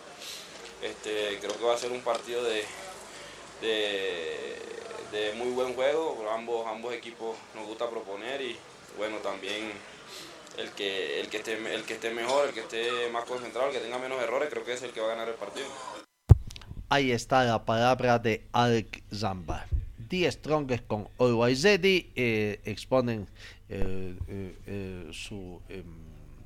[0.82, 2.64] Este, creo que va a ser un partido de,
[3.62, 4.56] de,
[5.12, 6.28] de, muy buen juego.
[6.32, 8.58] Ambos, ambos equipos nos gusta proponer y
[8.98, 9.72] bueno, también
[10.58, 13.74] el que, el, que esté, el que esté mejor, el que esté más concentrado, el
[13.74, 15.68] que tenga menos errores, creo que es el que va a ganar el partido.
[16.90, 19.68] Ahí está la palabra de Alec Zamba.
[20.10, 23.28] Die Strongest con Always eh, exponen
[23.70, 24.16] eh,
[24.66, 25.60] eh, su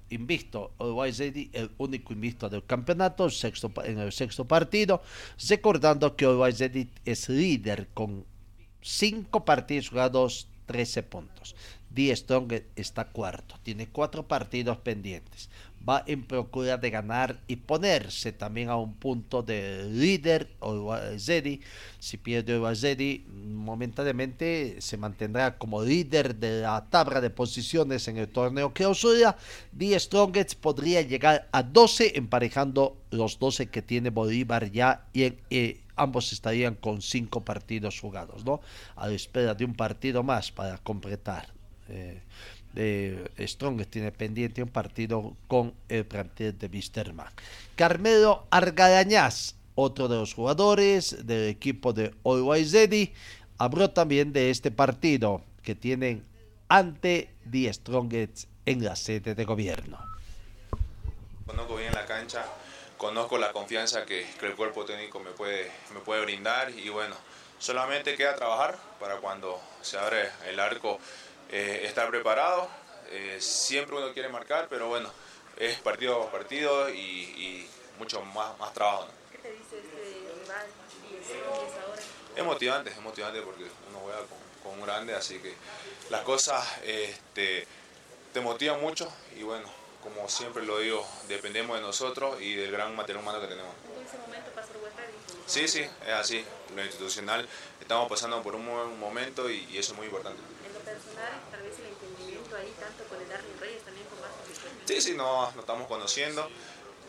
[0.10, 5.02] invicto Always Ready, el único invicto del campeonato sexto, en el sexto partido,
[5.48, 6.62] recordando que Always
[7.06, 8.26] es líder con
[8.82, 11.56] 5 partidos jugados, 13 puntos.
[11.90, 15.50] Die Strong está cuarto, tiene cuatro partidos pendientes.
[15.88, 20.50] Va en procura de ganar y ponerse también a un punto de líder
[21.18, 21.62] Zedi.
[22.00, 28.28] Si pierde Zedi, momentáneamente se mantendrá como líder de la tabla de posiciones en el
[28.28, 29.38] torneo clausura.
[29.72, 35.82] Die Strongest podría llegar a 12, emparejando los 12 que tiene Bolívar ya y eh,
[35.96, 38.62] ambos estarían con 5 partidos jugados, ¿no?
[38.96, 41.48] A la espera de un partido más para completar.
[41.90, 42.22] Eh,
[42.74, 47.28] de Strong tiene pendiente un partido con el plantel de Wisterman.
[47.76, 53.14] Carmelo Argarañaz, otro de los jugadores del equipo de Always Ready,
[53.58, 56.26] habló también de este partido que tienen
[56.68, 60.00] ante The Strongest en la sede de gobierno.
[61.46, 62.46] Conozco bien la cancha,
[62.98, 67.16] conozco la confianza que, que el cuerpo técnico me puede, me puede brindar y bueno,
[67.60, 71.00] solamente queda trabajar para cuando se abre el arco
[71.52, 72.70] eh, estar preparado.
[73.12, 75.12] Eh, siempre uno quiere marcar, pero bueno,
[75.58, 79.06] es partido a partido y, y mucho más, más trabajo.
[79.06, 79.12] ¿no?
[79.32, 80.68] ¿Qué te dice este rival
[81.12, 82.02] y ese ahora?
[82.36, 85.54] Es motivante, es motivante porque uno juega con, con un grande, así que
[86.10, 87.68] las cosas este,
[88.34, 89.70] te motivan mucho y bueno,
[90.02, 93.74] como siempre lo digo, dependemos de nosotros y del gran material humano que tenemos.
[93.98, 96.46] ¿En ese momento pasó el Sí, sí, es así.
[96.76, 97.48] Lo institucional,
[97.82, 100.42] estamos pasando por un buen momento y, y eso es muy importante.
[100.92, 104.44] Personal, tal vez el entendimiento ahí, tanto con el Darwin Reyes, también con Marcos
[104.84, 106.50] Sí, sí, nos, nos estamos conociendo.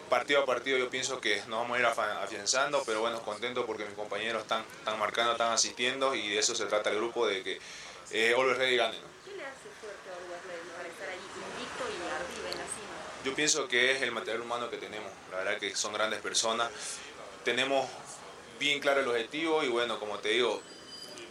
[0.08, 3.84] Partido a partido yo pienso que nos vamos a ir afianzando, pero bueno, contento porque
[3.84, 7.42] mis compañeros están, están marcando, están asistiendo y de eso se trata el grupo, de
[7.42, 7.58] que
[8.12, 8.98] eh, Always Ready gane.
[9.00, 9.08] ¿no?
[9.24, 12.64] ¿Qué le hace fuerte a Always Ready para estar ahí invicto y arriba en la
[12.64, 13.24] cima?
[13.24, 15.10] Yo pienso que es el material humano que tenemos.
[15.32, 16.70] La verdad que son grandes personas.
[17.44, 17.88] Tenemos
[18.60, 20.62] bien claro el objetivo y bueno, como te digo,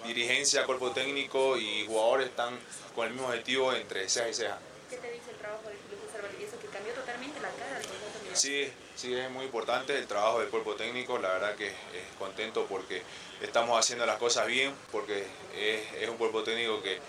[0.05, 2.57] dirigencia, cuerpo técnico y jugadores están
[2.95, 4.59] con el mismo objetivo entre ceja y ceja.
[4.89, 8.11] ¿Qué te dice el trabajo del Club Valdivieso que cambió totalmente la cara del conjunto?
[8.33, 11.17] Sí, sí, es muy importante el trabajo del cuerpo técnico.
[11.17, 11.75] La verdad que es
[12.17, 13.01] contento porque
[13.41, 15.25] estamos haciendo las cosas bien, porque
[15.55, 16.99] es, es un cuerpo técnico que,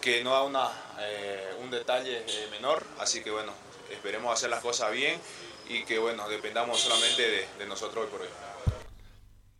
[0.00, 0.70] que no da una,
[1.00, 2.84] eh, un detalle eh, menor.
[2.98, 3.52] Así que bueno,
[3.90, 5.20] esperemos hacer las cosas bien
[5.68, 8.28] y que bueno, dependamos solamente de, de nosotros hoy por hoy.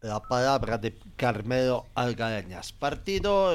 [0.01, 2.73] La palabra de Carmelo Algarañas.
[2.73, 3.55] Partido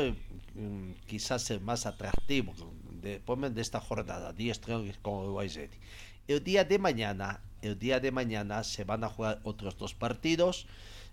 [0.56, 2.54] mm, quizás el más atractivo
[3.02, 5.50] de, de esta jornada, 10 Strongest con Uruguay.
[6.28, 10.68] El día de mañana, el día de mañana se van a jugar otros dos partidos,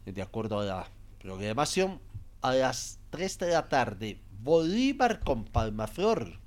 [0.04, 2.00] de acuerdo a la programación.
[2.40, 6.38] A las 3 de la tarde, Bolívar con Palmaflor.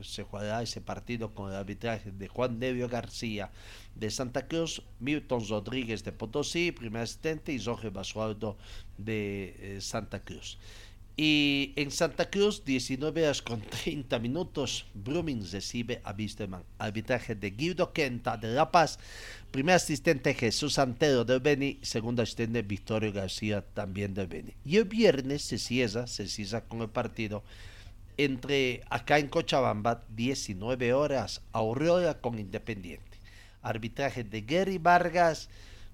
[0.00, 3.50] Se jugará ese partido con el arbitraje de Juan Nevio García
[3.98, 8.56] de Santa Cruz, Milton Rodríguez de Potosí, primer asistente, y Jorge Basualdo
[8.98, 10.58] de eh, Santa Cruz.
[11.18, 16.62] Y en Santa Cruz, 19 horas con 30 minutos, Brumming recibe a Wisterman.
[16.78, 18.98] Arbitraje de Guido Quenta de La Paz,
[19.50, 24.52] primer asistente Jesús Antero del Beni, segundo asistente Victorio García también del Beni.
[24.62, 27.42] Y el viernes se cierra, se cierra con el partido
[28.18, 33.15] entre acá en Cochabamba, 19 horas, Aurora con Independiente.
[33.66, 35.48] Arbitraje de Gary Vargas,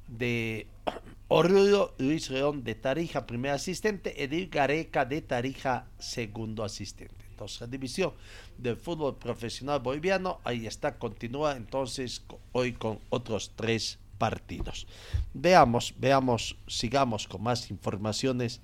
[0.06, 0.66] de
[1.28, 7.24] Oruro, Luis León de Tarija, primer asistente, Edil Gareca de Tarija, segundo asistente.
[7.30, 8.12] Entonces, división
[8.58, 14.86] del fútbol profesional boliviano, ahí está, continúa entonces hoy con otros tres partidos.
[15.32, 18.60] Veamos, veamos, sigamos con más informaciones.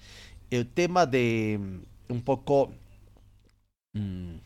[0.51, 2.73] El tema de mm, un poco
[3.95, 4.37] mm,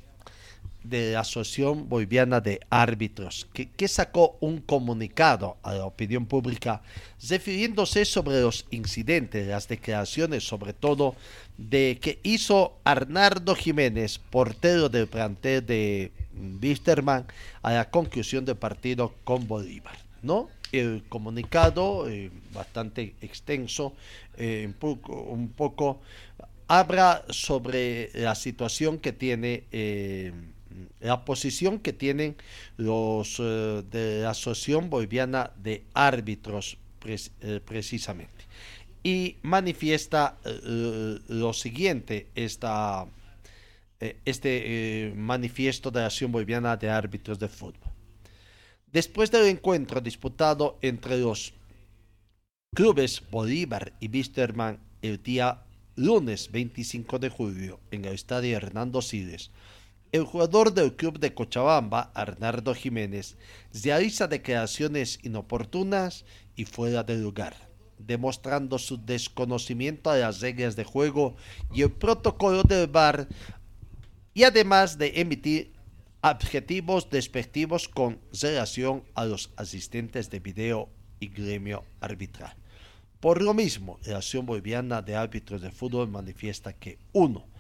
[0.84, 6.82] de la Asociación Boliviana de Árbitros, que, sacó un comunicado a la opinión pública
[7.28, 11.14] refiriéndose sobre los incidentes, las declaraciones, sobre todo
[11.58, 16.12] de que hizo Arnardo Jiménez, portero del plantel de
[16.62, 17.26] Wisterman,
[17.62, 20.48] a la conclusión del partido con Bolívar, ¿no?
[20.72, 23.92] El comunicado, eh, bastante extenso,
[24.38, 26.00] eh, un poco, un poco
[26.72, 30.32] habla sobre la situación que tiene, eh,
[31.00, 32.36] la posición que tienen
[32.76, 38.44] los eh, de la Asociación Boliviana de Árbitros eh, precisamente.
[39.02, 43.06] Y manifiesta eh, lo siguiente, esta,
[44.24, 47.90] este manifiesto de la Asociación Boliviana de Árbitros de Fútbol.
[48.92, 51.54] Después del encuentro disputado entre los
[52.74, 55.62] clubes Bolívar y Wisterman el día
[55.96, 59.50] lunes 25 de julio en el estadio Hernando Siles,
[60.12, 63.36] el jugador del club de Cochabamba, Arnardo Jiménez,
[63.82, 67.56] realiza declaraciones inoportunas y fuera de lugar,
[67.98, 71.34] demostrando su desconocimiento de las reglas de juego
[71.72, 73.26] y el protocolo del VAR,
[74.34, 75.72] y además de emitir
[76.20, 80.90] adjetivos despectivos con relación a los asistentes de video
[81.20, 82.54] y gremio arbitral.
[83.18, 87.51] Por lo mismo, la Asociación Boliviana de Árbitros de Fútbol manifiesta que 1.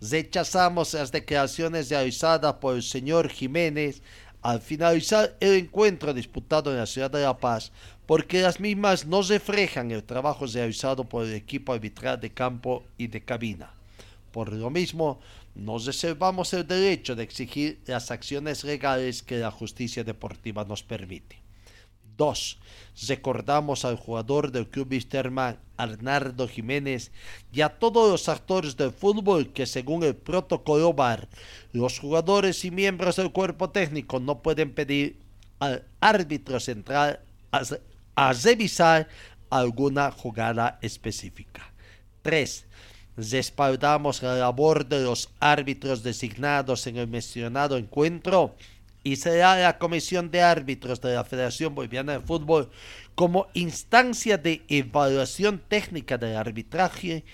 [0.00, 4.02] Rechazamos las declaraciones realizadas por el señor Jiménez
[4.42, 7.72] al finalizar el encuentro disputado en la ciudad de La Paz,
[8.06, 13.06] porque las mismas no reflejan el trabajo realizado por el equipo arbitral de campo y
[13.06, 13.72] de cabina.
[14.32, 15.20] Por lo mismo,
[15.54, 21.43] nos reservamos el derecho de exigir las acciones legales que la justicia deportiva nos permite.
[22.16, 22.58] 2.
[23.08, 27.10] Recordamos al jugador del club Wisterman, Arnardo Jiménez,
[27.52, 31.28] y a todos los actores del fútbol que según el protocolo VAR,
[31.72, 35.18] los jugadores y miembros del cuerpo técnico no pueden pedir
[35.58, 37.62] al árbitro central a,
[38.14, 39.08] a revisar
[39.50, 41.72] alguna jugada específica.
[42.22, 42.66] 3
[43.16, 48.56] respaldamos la labor de los árbitros designados en el mencionado encuentro
[49.04, 52.70] y será la Comisión de Árbitros de la Federación Boliviana de Fútbol
[53.14, 57.24] como instancia de evaluación técnica del arbitraje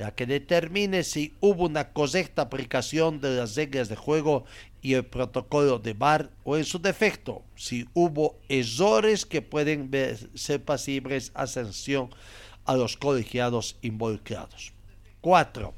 [0.00, 4.46] la que determine si hubo una correcta aplicación de las reglas de juego
[4.80, 9.90] y el protocolo de VAR o en su defecto si hubo errores que pueden
[10.34, 12.08] ser pasibles a sanción
[12.64, 14.72] a los colegiados involucrados.
[15.20, 15.74] 4.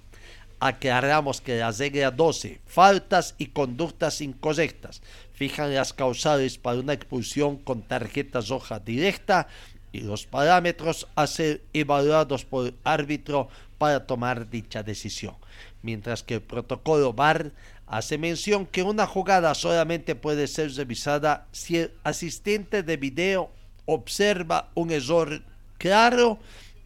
[0.60, 5.02] Aclaramos que la regla 12, faltas y conductas incorrectas,
[5.42, 9.48] fijan las causales para una expulsión con tarjeta roja directa
[9.90, 15.34] y los parámetros a ser evaluados por el árbitro para tomar dicha decisión.
[15.82, 17.50] Mientras que el protocolo VAR
[17.88, 23.50] hace mención que una jugada solamente puede ser revisada si el asistente de video
[23.86, 25.42] observa un error
[25.76, 26.38] claro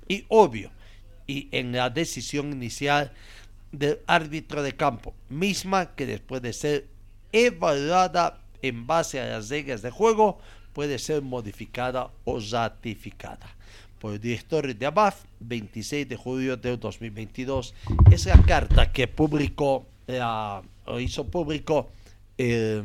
[0.08, 0.70] y obvio
[1.26, 3.12] y en la decisión inicial
[3.70, 6.86] del árbitro de campo, misma que después de ser
[7.32, 10.38] evaluada en base a las reglas de juego,
[10.72, 13.56] puede ser modificada o ratificada.
[13.98, 17.74] Por el director de ABAF, 26 de julio de 2022,
[18.10, 20.62] es la carta que publicó, la,
[20.98, 21.88] hizo público
[22.38, 22.82] eh,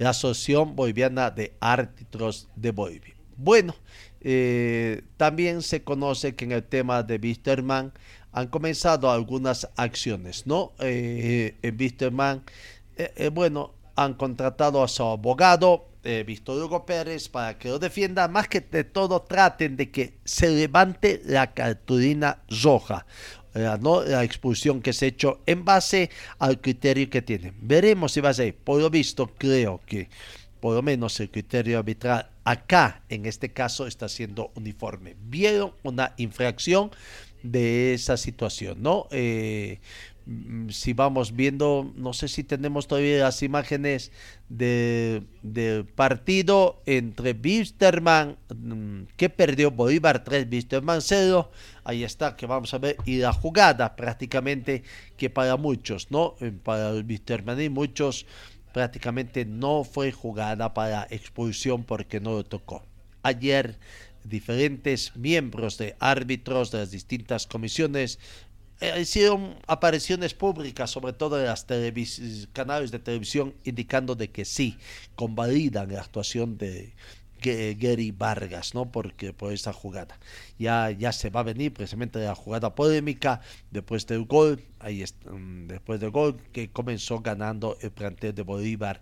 [0.00, 3.14] la Asociación Boliviana de Árbitros de Bolivia.
[3.36, 3.74] Bueno,
[4.22, 7.92] eh, también se conoce que en el tema de Wisterman
[8.32, 10.72] han comenzado algunas acciones, ¿no?
[10.78, 12.42] Eh, en Wisterman,
[12.96, 18.28] eh, bueno, han contratado a su abogado, Víctor Hugo Pérez, para que lo defienda.
[18.28, 23.04] Más que de todo, traten de que se levante la cartulina roja.
[23.80, 24.02] ¿no?
[24.02, 27.54] la expulsión que se ha hecho en base al criterio que tienen.
[27.60, 28.54] Veremos si va a ser.
[28.54, 30.08] Por lo visto, creo que
[30.60, 35.16] por lo menos el criterio arbitral acá, en este caso, está siendo uniforme.
[35.20, 36.90] Vieron una infracción
[37.42, 39.06] de esa situación, ¿no?
[39.10, 39.80] Eh,
[40.68, 44.12] si vamos viendo, no sé si tenemos todavía las imágenes
[44.48, 51.50] del partido entre Wisterman, mm, que perdió Bolívar 3, Wisterman 0,
[51.84, 54.82] ahí está, que vamos a ver, y la jugada prácticamente
[55.16, 56.36] que para muchos, ¿no?
[56.40, 58.26] Eh, para el Wisterman y muchos
[58.72, 62.84] prácticamente no fue jugada para expulsión porque no lo tocó.
[63.22, 63.78] Ayer
[64.24, 68.18] diferentes miembros de árbitros de las distintas comisiones
[69.00, 71.66] hicieron apariciones públicas, sobre todo en los
[72.52, 74.78] canales de televisión, indicando de que sí,
[75.16, 76.92] convalidan la actuación de,
[77.42, 78.92] Gary Vargas, ¿no?
[78.92, 80.18] Porque por esa jugada.
[80.58, 85.66] Ya, ya se va a venir precisamente la jugada polémica después del gol, ahí mm,
[85.66, 89.00] después del gol que comenzó ganando el plantel de Bolívar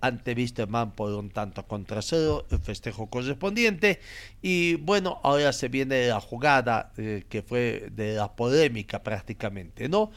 [0.00, 4.00] ante Wisterman por un tanto contra cero, el festejo correspondiente.
[4.42, 10.10] Y bueno, ahora se viene la jugada eh, que fue de la polémica prácticamente, ¿no?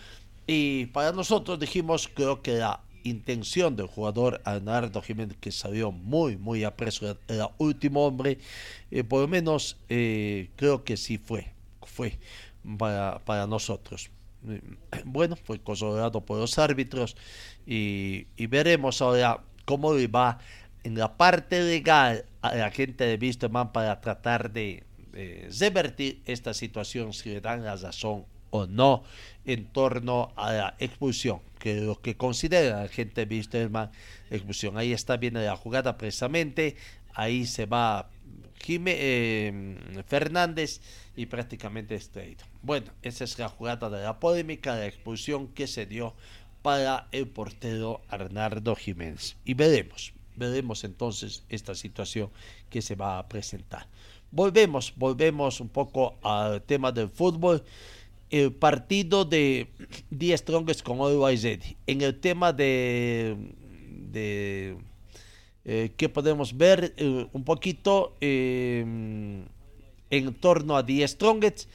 [0.48, 6.38] Y para nosotros dijimos, creo que la intención del jugador Arnaldo Jiménez, que salió muy,
[6.38, 8.38] muy apresurado, era último hombre,
[8.92, 12.20] eh, por lo menos eh, creo que sí fue, fue
[12.78, 14.12] para, para nosotros.
[15.06, 17.16] Bueno, fue consolidado por los árbitros
[17.66, 20.40] y, veremos ahora cómo le va
[20.84, 24.84] en la parte legal a la gente de Wisterman para tratar de,
[25.60, 29.04] revertir esta situación, si le dan la razón o no
[29.46, 33.92] en torno a la expulsión, que lo que considera la gente de Wisterman
[34.30, 34.78] expulsión.
[34.78, 36.76] Ahí está bien la jugada precisamente,
[37.14, 38.10] ahí se va
[38.64, 40.82] Jimé, eh, Fernández
[41.16, 42.46] y prácticamente estrellado.
[42.62, 46.16] Bueno, esa es la jugada de la polémica, la expulsión que se dio
[46.62, 49.36] para el portero Arnardo Jiménez.
[49.46, 52.30] Y veremos, veremos entonces esta situación
[52.70, 53.88] que se va a presentar.
[54.32, 57.64] Volvemos, volvemos un poco al tema del fútbol
[58.30, 59.68] el partido de
[60.18, 61.76] The Strongest con Always Ready.
[61.86, 63.36] En el tema de
[64.12, 64.78] de
[65.64, 69.46] eh, que podemos ver eh, un poquito eh,
[70.10, 71.70] en torno a The Strongest.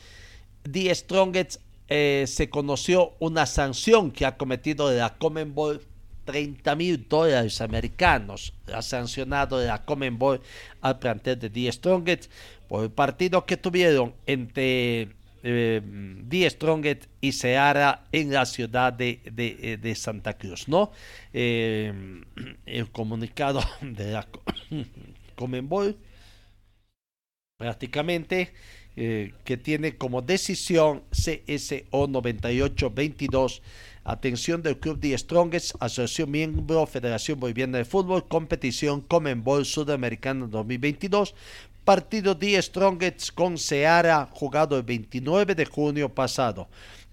[0.71, 5.83] The Strongest se conoció una sanción que ha cometido de la Commonwealth
[6.27, 8.53] 30 mil dólares americanos.
[8.73, 10.43] Ha sancionado de la Commonwealth
[10.83, 12.31] al plantel de The Strongest
[12.69, 15.09] por el partido que tuvieron entre
[15.43, 15.81] eh,
[16.25, 20.91] Die Strongest y Seara en la ciudad de, de, de Santa Cruz, ¿no?
[21.33, 21.93] Eh,
[22.67, 24.27] el comunicado de la
[25.37, 25.97] Comenbol
[27.57, 28.53] prácticamente
[28.97, 33.63] eh, que tiene como decisión CSO 9822
[34.05, 41.35] atención del Club Die Strongest, asociación miembro Federación Boliviana de Fútbol, competición Comenbol Sudamericana 2022
[41.87, 46.69] partido de Strongest con Seara jugado el 29 de junio pasado.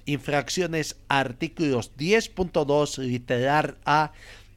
[0.06, 4.14] Infracciones artículos 10.2 literal A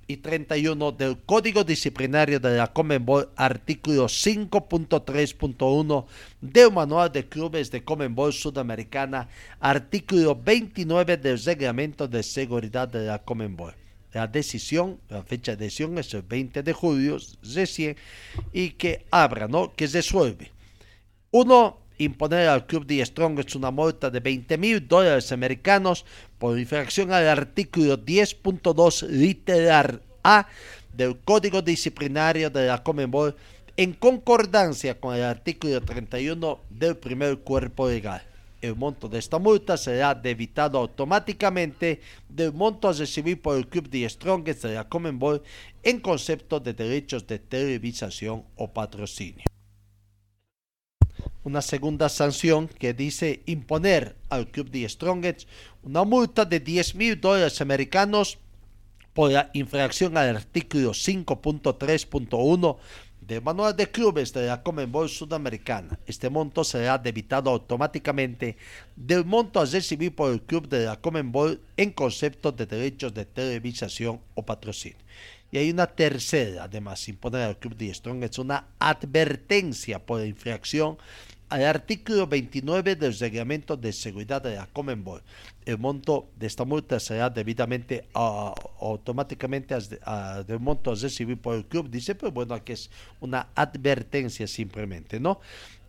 [0.07, 6.07] y 31 del Código Disciplinario de la Comenbol, artículo 5.3.1
[6.41, 9.29] del Manual de Clubes de Comenbol Sudamericana,
[9.61, 13.75] artículo 29 del Reglamento de Seguridad de la Comenbol.
[14.13, 17.19] La decisión, la fecha de decisión es el 20 de julio
[17.55, 17.97] recién
[18.53, 19.75] y que abra, ¿no?
[19.75, 20.53] Que resuelve.
[21.33, 26.05] Uno, imponer al Club de Strongest una multa de 20 mil dólares americanos
[26.39, 30.47] por infracción al artículo 10.2 literal A
[30.93, 33.37] del Código Disciplinario de la Comenbol
[33.77, 38.23] en concordancia con el artículo 31 del primer cuerpo legal
[38.63, 43.89] el monto de esta multa será debitado automáticamente del monto a recibir por el Club
[43.89, 45.43] de Strongest de la Comenbol
[45.83, 49.45] en concepto de derechos de televisación o patrocinio.
[51.45, 55.49] Una segunda sanción que dice imponer al Club de Strongest
[55.83, 58.39] una multa de 10 mil dólares americanos
[59.15, 62.77] por la infracción al artículo 5.3.1
[63.27, 65.99] del Manual de Clubes de la Comenbol Sudamericana.
[66.07, 68.57] Este monto será debitado automáticamente
[68.95, 73.25] del monto a recibir por el club de la Comenbol en concepto de derechos de
[73.25, 74.99] televisación o patrocinio.
[75.53, 80.99] Y hay una tercera, además, imponer al club de Strong es una advertencia por infracción
[81.49, 85.23] al artículo 29 del reglamento de seguridad de la Comenbol.
[85.65, 89.77] El monto de esta multa será debidamente automáticamente
[90.47, 91.89] del monto a recibir por el club.
[91.89, 92.91] Dice, pues bueno, aquí es
[93.21, 95.41] una advertencia simplemente, ¿no?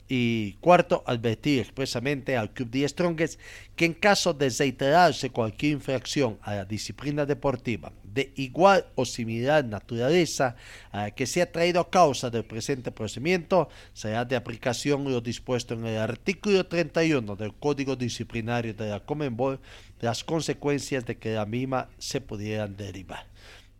[0.09, 3.39] Y cuarto, advertir expresamente al Club de Strongest
[3.75, 9.63] que en caso de reiterarse cualquier infracción a la disciplina deportiva de igual o similar
[9.63, 10.55] naturaleza
[10.91, 15.75] a la que sea traído a causa del presente procedimiento, será de aplicación lo dispuesto
[15.75, 19.59] en el artículo 31 del Código Disciplinario de la Comenbol,
[19.99, 23.26] las consecuencias de que la misma se pudieran derivar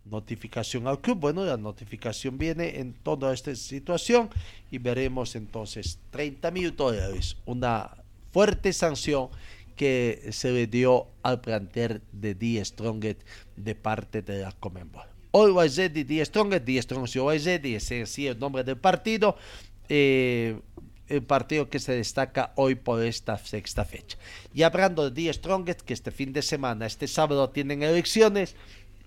[0.10, 1.20] notificación al club.
[1.20, 4.30] Bueno, la notificación viene en toda esta situación
[4.72, 7.98] y veremos entonces 30 mil dólares, una
[8.32, 9.30] fuerte sanción
[9.76, 13.22] que se le dio al plantel de Die Strongest
[13.56, 14.52] de parte de la
[15.54, 19.38] va a ser Die Strongest, Die Strongest a ser, ese es el nombre del partido.
[19.88, 20.60] Eh,
[21.08, 24.18] el partido que se destaca hoy por esta sexta fecha.
[24.54, 28.56] Y hablando de Die Strongest, que este fin de semana, este sábado, tienen elecciones,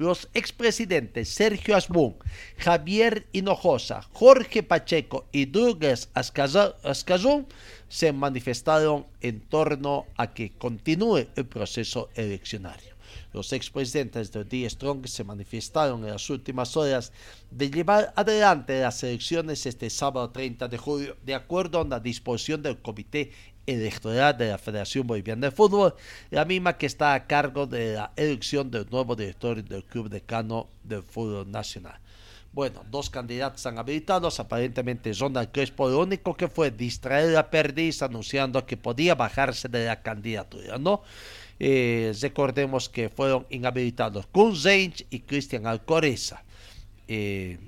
[0.01, 2.17] los expresidentes Sergio Asbun,
[2.57, 7.47] Javier Hinojosa, Jorge Pacheco y Douglas Ascazón
[7.91, 12.95] se manifestaron en torno a que continúe el proceso eleccionario.
[13.35, 14.71] Los expresidentes de D.
[14.71, 17.13] Strong se manifestaron en las últimas horas
[17.51, 22.63] de llevar adelante las elecciones este sábado 30 de julio de acuerdo a la disposición
[22.63, 23.33] del Comité
[23.79, 25.95] electoral de la Federación Boliviana de Fútbol,
[26.31, 30.69] la misma que está a cargo de la elección del nuevo director del Club Decano
[30.83, 31.99] del Fútbol Nacional.
[32.53, 38.03] Bueno, dos candidatos han habilitados, aparentemente Ronald Crespo, lo único que fue distraer a Perdiz
[38.03, 41.03] anunciando que podía bajarse de la candidatura, ¿no?
[41.61, 44.55] Eh, recordemos que fueron inhabilitados Kun
[45.11, 46.43] y Cristian Alcoreza.
[47.07, 47.59] Eh,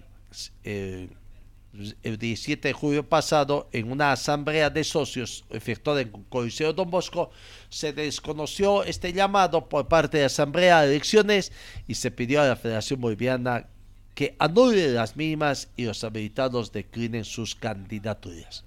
[2.03, 6.91] el 17 de julio pasado, en una asamblea de socios efectuada en el Coliseo Don
[6.91, 7.31] Bosco,
[7.71, 11.53] se desconoció este llamado por parte de la Asamblea de Elecciones
[11.89, 13.69] y se pidió a la Federación Boliviana
[14.15, 18.65] que anule las mismas y los habilitados declinen sus candidaturas.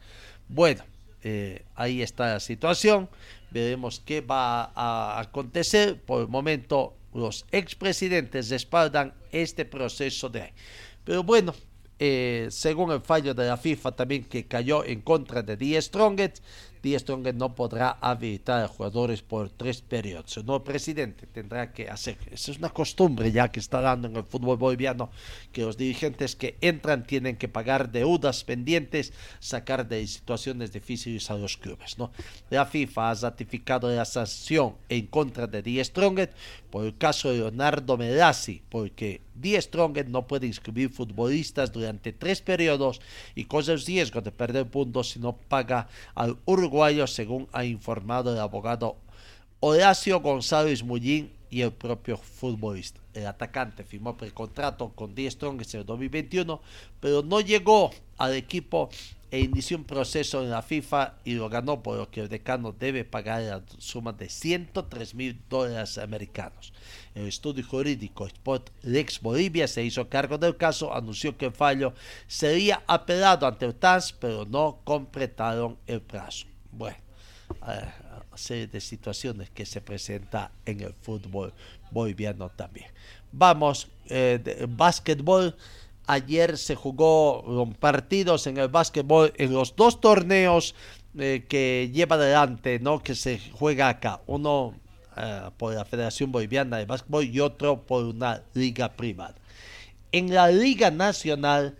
[0.48, 0.84] Bueno,
[1.24, 3.10] eh, ahí está la situación.
[3.52, 6.02] Veremos qué va a acontecer.
[6.02, 10.54] Por el momento, los expresidentes respaldan este proceso de...
[11.04, 11.54] Pero bueno,
[11.98, 16.44] eh, según el fallo de la FIFA también que cayó en contra de Die Strongest,
[16.86, 20.38] Die Strongest no podrá habilitar a jugadores por tres periodos.
[20.38, 24.18] El nuevo presidente tendrá que hacer, esa es una costumbre ya que está dando en
[24.18, 25.10] el fútbol boliviano,
[25.52, 31.38] que los dirigentes que entran tienen que pagar deudas pendientes, sacar de situaciones difíciles a
[31.38, 31.98] los clubes.
[31.98, 32.12] ¿no?
[32.52, 36.34] La FIFA ha ratificado la sanción en contra de Die Strongest
[36.70, 42.42] por el caso de Leonardo Medasi, porque Die Strongest no puede inscribir futbolistas durante tres
[42.42, 43.02] periodos
[43.36, 48.32] y corre el riesgo de perder puntos si no paga al uruguayo, según ha informado
[48.32, 48.96] el abogado
[49.60, 53.00] Horacio González Mullín y el propio futbolista.
[53.14, 56.62] El atacante firmó precontrato con Die Strongest en el 2021,
[57.00, 58.90] pero no llegó al equipo
[59.32, 62.72] e inició un proceso en la FIFA y lo ganó, por lo que el decano
[62.72, 66.72] debe pagar la suma de 103 mil dólares americanos.
[67.14, 71.94] El estudio jurídico Sport Lex Bolivia se hizo cargo del caso, anunció que el fallo
[72.28, 76.46] sería apelado ante el TAS, pero no completaron el plazo.
[76.72, 76.98] Bueno,
[77.68, 77.92] eh,
[78.38, 81.54] serie de situaciones que se presenta en el fútbol
[81.92, 82.88] boliviano también.
[83.32, 85.56] Vamos, eh, básquetbol.
[86.08, 90.76] Ayer se jugó partidos en el básquetbol en los dos torneos
[91.18, 93.02] eh, que lleva adelante, ¿no?
[93.02, 94.22] Que se juega acá.
[94.28, 94.76] Uno
[95.18, 99.36] eh, por la Federación Boliviana de Básquetbol y otro por una liga privada.
[100.12, 101.78] En la Liga Nacional,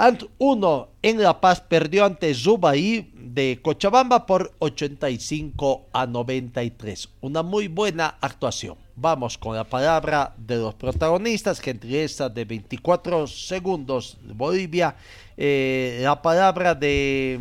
[0.00, 7.10] Ant 1 en La Paz perdió ante Zubaí de Cochabamba por 85 a 93.
[7.20, 8.78] Una muy buena actuación.
[8.96, 14.96] Vamos con la palabra de los protagonistas, gentileza de 24 segundos Bolivia.
[15.36, 17.38] Eh, la palabra de,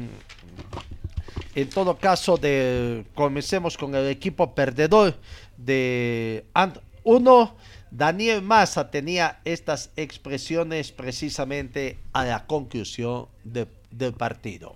[1.56, 5.16] en todo caso, de comencemos con el equipo perdedor
[5.56, 7.56] de Ant 1.
[7.92, 14.76] Daniel Massa tenía estas expresiones precisamente a la conclusión de, del partido.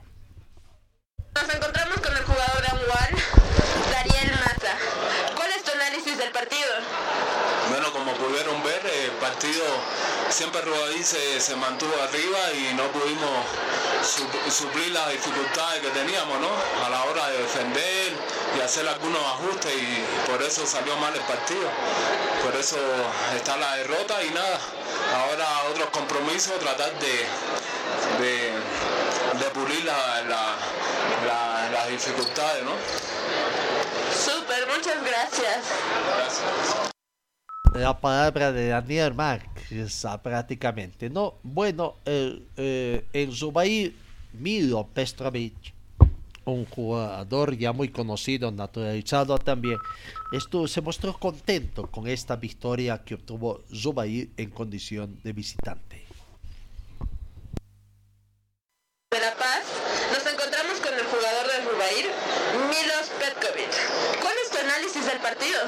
[1.36, 3.24] Nos encontramos con el jugador de Amual,
[3.92, 4.74] Daniel Massa.
[5.36, 6.74] ¿Cuál es tu análisis del partido?
[7.70, 9.64] Bueno, como pudieron ver, el partido
[10.30, 13.30] siempre Rodalí se, se, mantuvo arriba y no pudimos
[14.02, 16.50] su, suplir las dificultades que teníamos, ¿no?
[16.86, 18.14] A la hora de defender
[18.58, 21.70] y hacer algunos ajustes y por eso salió mal el partido.
[22.44, 22.78] Por eso
[23.36, 24.60] está la derrota y nada.
[25.16, 30.56] Ahora otros compromisos, tratar de, de, de pulir la, la,
[31.26, 32.72] la, las dificultades, ¿no?
[34.14, 35.58] Súper, muchas gracias.
[36.18, 36.94] Gracias
[37.74, 41.36] la palabra de Daniel Márquez prácticamente, ¿no?
[41.44, 43.92] Bueno, eh, eh, en su país,
[44.34, 45.73] Milo Pestrovic,
[46.46, 49.78] un jugador ya muy conocido, naturalizado también,
[50.32, 56.06] estuvo, se mostró contento con esta victoria que obtuvo Zubair en condición de visitante.
[59.12, 59.64] De La Paz,
[60.12, 62.06] nos encontramos con el jugador de Zubair,
[62.68, 64.20] Milos Petkovic.
[64.22, 65.60] ¿Cuál es tu análisis del partido?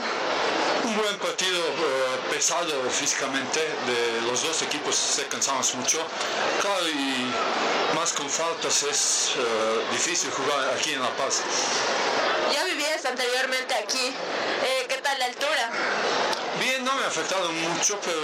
[0.83, 5.99] Un buen partido uh, pesado físicamente, de los dos equipos se cansamos mucho.
[6.61, 7.31] Claro, y
[8.05, 11.41] más con faltas es uh, difícil jugar aquí en La Paz.
[12.53, 14.13] Ya vivías anteriormente aquí,
[14.63, 15.71] eh, ¿qué tal la altura?
[16.59, 18.21] Bien, no me ha afectado mucho, pero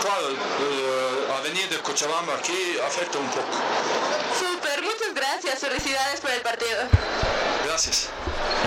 [0.00, 3.50] claro, uh, a venir de Cochabamba aquí afecta un poco.
[4.38, 6.78] Súper, muchas gracias, felicidades por el partido.
[7.66, 8.10] Gracias.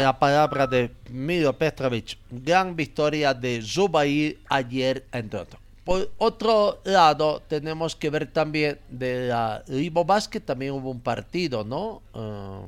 [0.01, 5.62] La palabra de Miro Petrovic, gran victoria de Zubair ayer en Toronto.
[5.84, 11.63] Por otro lado, tenemos que ver también de la Ribo Basket, también hubo un partido,
[11.65, 12.01] ¿no?
[12.13, 12.67] Uh,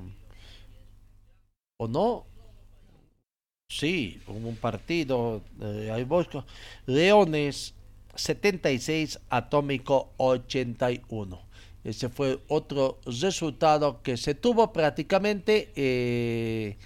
[1.78, 2.26] ¿O no?
[3.70, 6.06] Sí, hubo un partido eh,
[6.86, 7.74] Leones
[8.16, 11.42] 76, Atómico 81.
[11.84, 15.72] Ese fue otro resultado que se tuvo prácticamente.
[15.76, 16.78] Eh,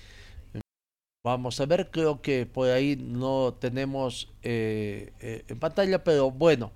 [1.29, 6.71] vamos a ver, creo que por ahí no tenemos eh, eh, en pantalla, pero bueno,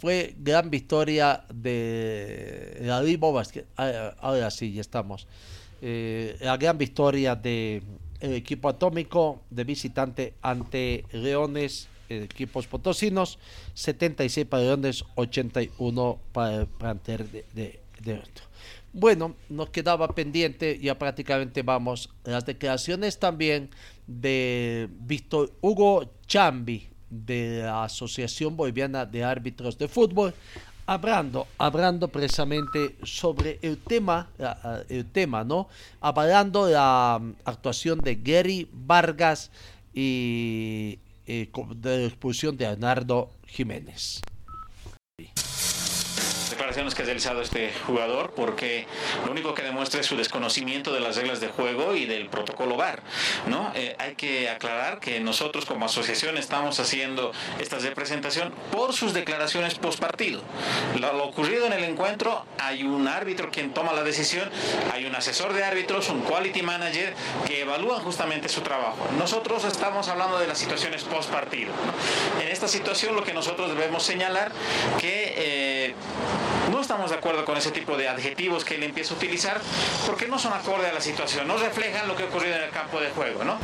[0.00, 3.64] fue gran victoria de la Vivo Basket.
[3.76, 5.26] Ahora sí, ya estamos.
[5.80, 7.82] la gran victoria de
[8.20, 13.38] el equipo atómico de visitante ante Leones equipos potosinos,
[13.74, 18.22] 76 para Leones, 81 para el planter de, de, de
[18.96, 23.68] Bueno, nos quedaba pendiente, ya prácticamente vamos, las declaraciones también
[24.06, 30.32] de Víctor Hugo Chambi, de la Asociación Boliviana de Árbitros de Fútbol,
[30.86, 34.30] hablando, hablando precisamente sobre el tema,
[34.88, 35.68] el tema, ¿no?
[36.00, 39.50] Hablando la actuación de Gary Vargas
[39.92, 44.20] y eh, de la expulsión de Arnardo Jiménez.
[46.64, 48.86] Declaraciones que ha realizado este jugador porque
[49.26, 52.76] lo único que demuestra es su desconocimiento de las reglas de juego y del protocolo
[52.76, 53.02] VAR.
[53.48, 53.70] ¿no?
[53.74, 59.74] Eh, hay que aclarar que nosotros como asociación estamos haciendo esta representación por sus declaraciones
[59.74, 60.42] post partido.
[60.98, 64.48] Lo, ocurrido en el encuentro, hay un árbitro quien toma la decisión,
[64.94, 67.12] hay un asesor de árbitros, un quality manager
[67.46, 69.06] que evalúan justamente su trabajo.
[69.18, 71.72] Nosotros estamos hablando de las situaciones post partido.
[72.40, 74.50] En esta situación lo que nosotros debemos señalar
[74.98, 75.94] que eh,
[76.70, 79.60] no estamos de acuerdo con ese tipo de adjetivos que él empieza a utilizar
[80.06, 82.70] porque no son acorde a la situación, no reflejan lo que ha ocurrido en el
[82.70, 83.44] campo de juego.
[83.44, 83.58] ¿no?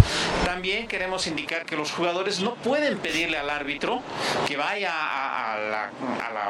[0.44, 4.02] También queremos indicar que los jugadores no pueden pedirle al árbitro
[4.46, 5.90] que vaya a, la,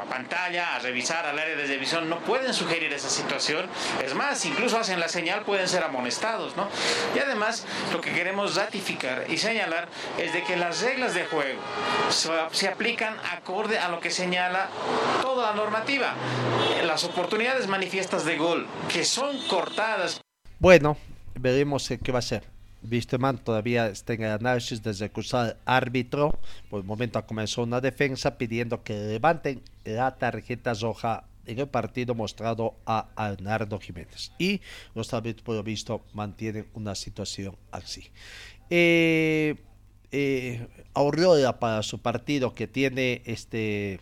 [0.09, 3.67] pantalla a revisar al área de revisión, no pueden sugerir esa situación.
[4.05, 6.57] Es más, incluso hacen la señal, pueden ser amonestados.
[6.57, 6.69] ¿no?
[7.15, 9.89] Y además, lo que queremos ratificar y señalar
[10.19, 11.61] es de que las reglas de juego
[12.53, 14.69] se aplican acorde a lo que señala
[15.23, 16.15] toda la normativa.
[16.87, 20.21] Las oportunidades manifiestas de gol que son cortadas.
[20.59, 20.97] Bueno,
[21.35, 22.45] veremos qué va a ser.
[22.83, 26.39] Wisterman todavía está en el análisis de recusar árbitro.
[26.69, 32.15] Por el momento comenzó una defensa pidiendo que levanten la tarjeta roja en el partido
[32.15, 34.33] mostrado a Arnardo Jiménez.
[34.39, 34.61] Y
[34.95, 38.11] los árbitros, por lo visto, mantienen una situación así.
[38.71, 39.57] Eh,
[40.13, 40.67] eh,
[41.59, 44.01] para su partido que tiene este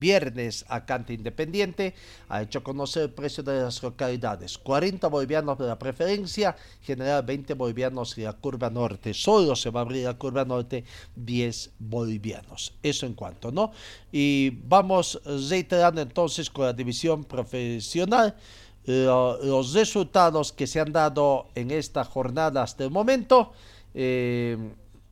[0.00, 1.94] viernes a Cante Independiente
[2.30, 4.56] ha hecho conocer el precio de las localidades.
[4.56, 9.12] 40 bolivianos de la preferencia, general 20 bolivianos y la curva norte.
[9.12, 10.84] Solo se va a abrir la curva norte
[11.16, 12.72] 10 bolivianos.
[12.82, 13.72] Eso en cuanto, ¿no?
[14.10, 18.34] Y vamos reiterando entonces con la división profesional.
[18.86, 23.52] los resultados que se han dado en esta jornada hasta el momento,
[23.92, 24.56] eh,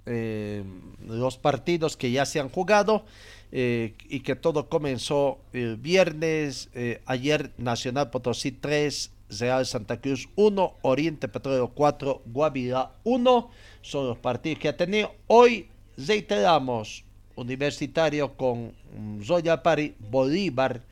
[0.06, 0.64] eh,
[1.06, 3.04] los partidos que ya se han jugado,
[3.50, 10.28] eh, y que todo comenzó el viernes, eh, ayer Nacional Potosí 3, Real Santa Cruz
[10.36, 13.50] 1, Oriente Petróleo 4, Guavirá 1,
[13.82, 15.14] son los partidos que ha tenido.
[15.26, 17.04] Hoy reiteramos,
[17.36, 18.72] Universitario con
[19.26, 20.82] Royal Party, Bolívar,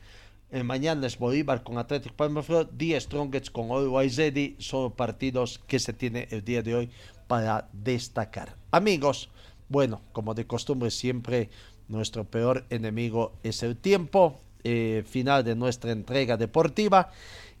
[0.49, 5.77] eh, mañana es Bolívar con Atlético Palmaflor, 10 Strongets con Always Ready, son partidos que
[5.77, 6.89] se tiene el día de hoy
[7.27, 8.55] para destacar.
[8.71, 9.29] Amigos,
[9.67, 11.49] bueno, como de costumbre siempre
[11.87, 14.39] nuestro peor enemigo es el tiempo.
[14.63, 17.11] Eh, final de nuestra entrega deportiva.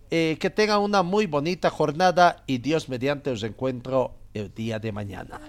[0.09, 4.91] Eh, que tengan una muy bonita jornada y Dios mediante os encuentro el día de
[4.91, 5.39] mañana.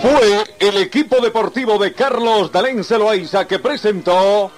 [0.00, 4.50] Fue el equipo deportivo de Carlos Dalén Celoaiza que presentó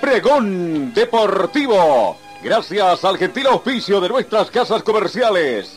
[0.00, 2.16] Pregón Deportivo.
[2.42, 5.76] Gracias al gentil oficio de nuestras casas comerciales.